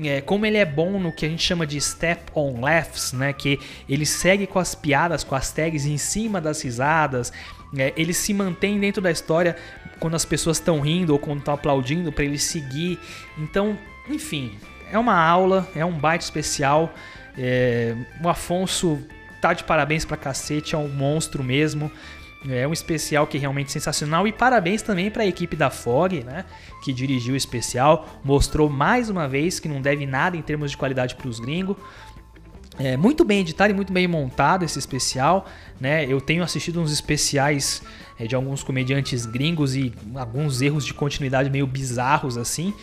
É, 0.02 0.20
como 0.20 0.44
ele 0.44 0.56
é 0.56 0.64
bom 0.64 0.98
no 0.98 1.12
que 1.12 1.24
a 1.24 1.28
gente 1.28 1.42
chama 1.42 1.66
de 1.66 1.80
step 1.80 2.30
on 2.34 2.60
laughs, 2.60 3.12
né? 3.12 3.32
Que 3.32 3.60
ele 3.88 4.04
segue 4.04 4.46
com 4.46 4.58
as 4.58 4.74
piadas, 4.74 5.24
com 5.24 5.34
as 5.34 5.52
tags 5.52 5.86
em 5.86 5.96
cima 5.96 6.40
das 6.40 6.62
risadas. 6.62 7.32
É, 7.76 7.92
ele 7.96 8.12
se 8.12 8.34
mantém 8.34 8.78
dentro 8.78 9.00
da 9.00 9.10
história 9.10 9.56
quando 9.98 10.14
as 10.14 10.24
pessoas 10.24 10.58
estão 10.58 10.80
rindo 10.80 11.12
ou 11.12 11.18
quando 11.18 11.38
estão 11.38 11.54
aplaudindo 11.54 12.12
para 12.12 12.24
ele 12.24 12.38
seguir. 12.38 12.98
Então, 13.38 13.78
enfim, 14.08 14.52
é 14.90 14.98
uma 14.98 15.18
aula, 15.18 15.68
é 15.74 15.84
um 15.84 15.92
baita 15.92 16.24
especial. 16.24 16.92
É, 17.36 17.96
o 18.22 18.28
Afonso 18.28 19.02
tá 19.44 19.52
de 19.52 19.62
parabéns 19.64 20.06
pra 20.06 20.16
cacete, 20.16 20.74
é 20.74 20.78
um 20.78 20.88
monstro 20.88 21.44
mesmo. 21.44 21.92
É 22.48 22.66
um 22.66 22.72
especial 22.72 23.26
que 23.26 23.36
é 23.36 23.40
realmente 23.40 23.70
sensacional 23.70 24.26
e 24.26 24.32
parabéns 24.32 24.80
também 24.80 25.10
para 25.10 25.22
a 25.22 25.26
equipe 25.26 25.54
da 25.54 25.70
FOG, 25.70 26.24
né, 26.24 26.44
que 26.82 26.92
dirigiu 26.92 27.32
o 27.32 27.36
especial, 27.36 28.06
mostrou 28.22 28.68
mais 28.68 29.08
uma 29.08 29.26
vez 29.26 29.58
que 29.58 29.66
não 29.66 29.80
deve 29.80 30.04
nada 30.04 30.36
em 30.36 30.42
termos 30.42 30.70
de 30.70 30.76
qualidade 30.76 31.14
para 31.14 31.28
os 31.28 31.38
gringos. 31.40 31.76
É 32.78 32.96
muito 32.96 33.24
bem 33.24 33.40
editado 33.40 33.70
e 33.70 33.74
muito 33.74 33.92
bem 33.92 34.08
montado 34.08 34.64
esse 34.64 34.78
especial, 34.78 35.46
né? 35.80 36.04
Eu 36.06 36.20
tenho 36.20 36.42
assistido 36.42 36.80
uns 36.80 36.90
especiais 36.90 37.82
é, 38.18 38.26
de 38.26 38.34
alguns 38.34 38.62
comediantes 38.62 39.26
gringos 39.26 39.76
e 39.76 39.92
alguns 40.14 40.60
erros 40.60 40.84
de 40.84 40.92
continuidade 40.92 41.48
meio 41.50 41.66
bizarros 41.66 42.36
assim. 42.36 42.74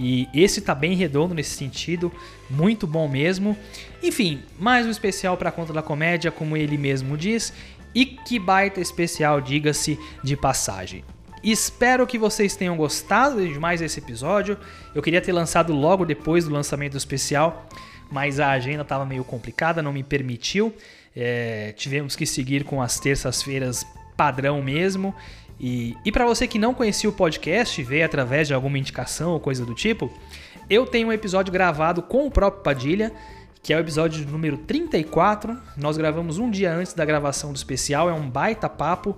E 0.00 0.28
esse 0.32 0.60
tá 0.60 0.76
bem 0.76 0.94
redondo 0.94 1.34
nesse 1.34 1.56
sentido, 1.56 2.12
muito 2.48 2.86
bom 2.86 3.08
mesmo. 3.08 3.58
Enfim, 4.00 4.40
mais 4.56 4.86
um 4.86 4.90
especial 4.90 5.36
para 5.36 5.50
conta 5.50 5.72
da 5.72 5.82
comédia, 5.82 6.30
como 6.30 6.56
ele 6.56 6.78
mesmo 6.78 7.16
diz, 7.16 7.52
e 7.92 8.06
que 8.06 8.38
baita 8.38 8.80
especial, 8.80 9.40
diga-se 9.40 9.98
de 10.22 10.36
passagem. 10.36 11.04
Espero 11.42 12.06
que 12.06 12.16
vocês 12.16 12.54
tenham 12.54 12.76
gostado 12.76 13.46
de 13.46 13.58
mais 13.58 13.82
esse 13.82 13.98
episódio. 13.98 14.56
Eu 14.94 15.02
queria 15.02 15.20
ter 15.20 15.32
lançado 15.32 15.72
logo 15.72 16.04
depois 16.04 16.44
do 16.44 16.52
lançamento 16.52 16.92
do 16.92 16.98
especial, 16.98 17.66
mas 18.08 18.38
a 18.38 18.50
agenda 18.50 18.82
estava 18.82 19.04
meio 19.04 19.24
complicada, 19.24 19.82
não 19.82 19.92
me 19.92 20.04
permitiu. 20.04 20.72
É, 21.14 21.72
tivemos 21.76 22.14
que 22.14 22.24
seguir 22.24 22.62
com 22.62 22.80
as 22.80 23.00
terças-feiras 23.00 23.84
padrão 24.16 24.62
mesmo. 24.62 25.12
E, 25.60 25.96
e 26.04 26.12
para 26.12 26.24
você 26.24 26.46
que 26.46 26.58
não 26.58 26.72
conhecia 26.72 27.10
o 27.10 27.12
podcast, 27.12 27.82
veio 27.82 28.04
através 28.04 28.46
de 28.46 28.54
alguma 28.54 28.78
indicação 28.78 29.32
ou 29.32 29.40
coisa 29.40 29.64
do 29.64 29.74
tipo, 29.74 30.10
eu 30.70 30.86
tenho 30.86 31.08
um 31.08 31.12
episódio 31.12 31.52
gravado 31.52 32.02
com 32.02 32.26
o 32.26 32.30
próprio 32.30 32.62
Padilha, 32.62 33.12
que 33.62 33.72
é 33.72 33.76
o 33.76 33.80
episódio 33.80 34.26
número 34.26 34.56
34. 34.58 35.58
Nós 35.76 35.96
gravamos 35.96 36.38
um 36.38 36.50
dia 36.50 36.72
antes 36.72 36.92
da 36.92 37.04
gravação 37.04 37.52
do 37.52 37.56
especial, 37.56 38.08
é 38.08 38.12
um 38.12 38.28
baita 38.28 38.68
papo. 38.68 39.16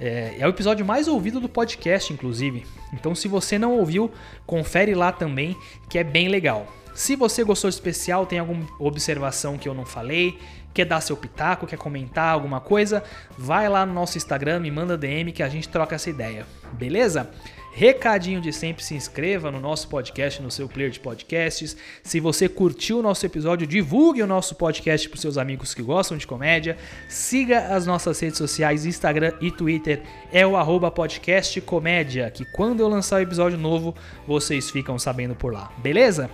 É, 0.00 0.36
é, 0.38 0.46
o 0.46 0.50
episódio 0.50 0.84
mais 0.84 1.06
ouvido 1.06 1.38
do 1.38 1.48
podcast, 1.48 2.12
inclusive. 2.12 2.64
Então, 2.92 3.14
se 3.14 3.28
você 3.28 3.58
não 3.58 3.78
ouviu, 3.78 4.10
confere 4.46 4.94
lá 4.94 5.12
também, 5.12 5.56
que 5.88 5.98
é 5.98 6.04
bem 6.04 6.28
legal. 6.28 6.66
Se 6.94 7.16
você 7.16 7.44
gostou 7.44 7.70
do 7.70 7.74
especial, 7.74 8.26
tem 8.26 8.38
alguma 8.38 8.66
observação 8.78 9.56
que 9.56 9.68
eu 9.68 9.74
não 9.74 9.86
falei, 9.86 10.38
quer 10.72 10.84
dar 10.84 11.00
seu 11.00 11.16
pitaco, 11.16 11.66
quer 11.66 11.76
comentar 11.76 12.32
alguma 12.32 12.60
coisa, 12.60 13.02
vai 13.36 13.68
lá 13.68 13.84
no 13.84 13.92
nosso 13.92 14.16
Instagram, 14.16 14.60
me 14.60 14.70
manda 14.70 14.96
DM 14.96 15.32
que 15.32 15.42
a 15.42 15.48
gente 15.48 15.68
troca 15.68 15.94
essa 15.94 16.10
ideia, 16.10 16.46
beleza? 16.72 17.30
Recadinho 17.74 18.38
de 18.38 18.52
sempre, 18.52 18.84
se 18.84 18.94
inscreva 18.94 19.50
no 19.50 19.58
nosso 19.58 19.88
podcast, 19.88 20.42
no 20.42 20.50
seu 20.50 20.68
player 20.68 20.90
de 20.90 21.00
podcasts. 21.00 21.74
Se 22.02 22.20
você 22.20 22.46
curtiu 22.46 22.98
o 22.98 23.02
nosso 23.02 23.24
episódio, 23.24 23.66
divulgue 23.66 24.22
o 24.22 24.26
nosso 24.26 24.54
podcast 24.54 25.08
para 25.08 25.18
seus 25.18 25.38
amigos 25.38 25.72
que 25.72 25.82
gostam 25.82 26.18
de 26.18 26.26
comédia. 26.26 26.76
Siga 27.08 27.74
as 27.74 27.86
nossas 27.86 28.20
redes 28.20 28.36
sociais, 28.36 28.84
Instagram 28.84 29.32
e 29.40 29.50
Twitter, 29.50 30.02
é 30.30 30.46
o 30.46 30.54
arroba 30.54 30.90
podcast 30.90 31.58
comédia, 31.62 32.30
que 32.30 32.44
quando 32.44 32.80
eu 32.80 32.88
lançar 32.88 33.16
o 33.16 33.22
episódio 33.22 33.56
novo, 33.56 33.94
vocês 34.26 34.70
ficam 34.70 34.98
sabendo 34.98 35.34
por 35.34 35.50
lá, 35.50 35.72
beleza? 35.78 36.30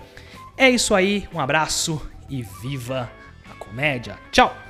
É 0.57 0.69
isso 0.69 0.93
aí, 0.93 1.25
um 1.33 1.39
abraço 1.39 2.01
e 2.29 2.43
viva 2.61 3.09
comédia. 3.69 4.17
Tchau! 4.31 4.68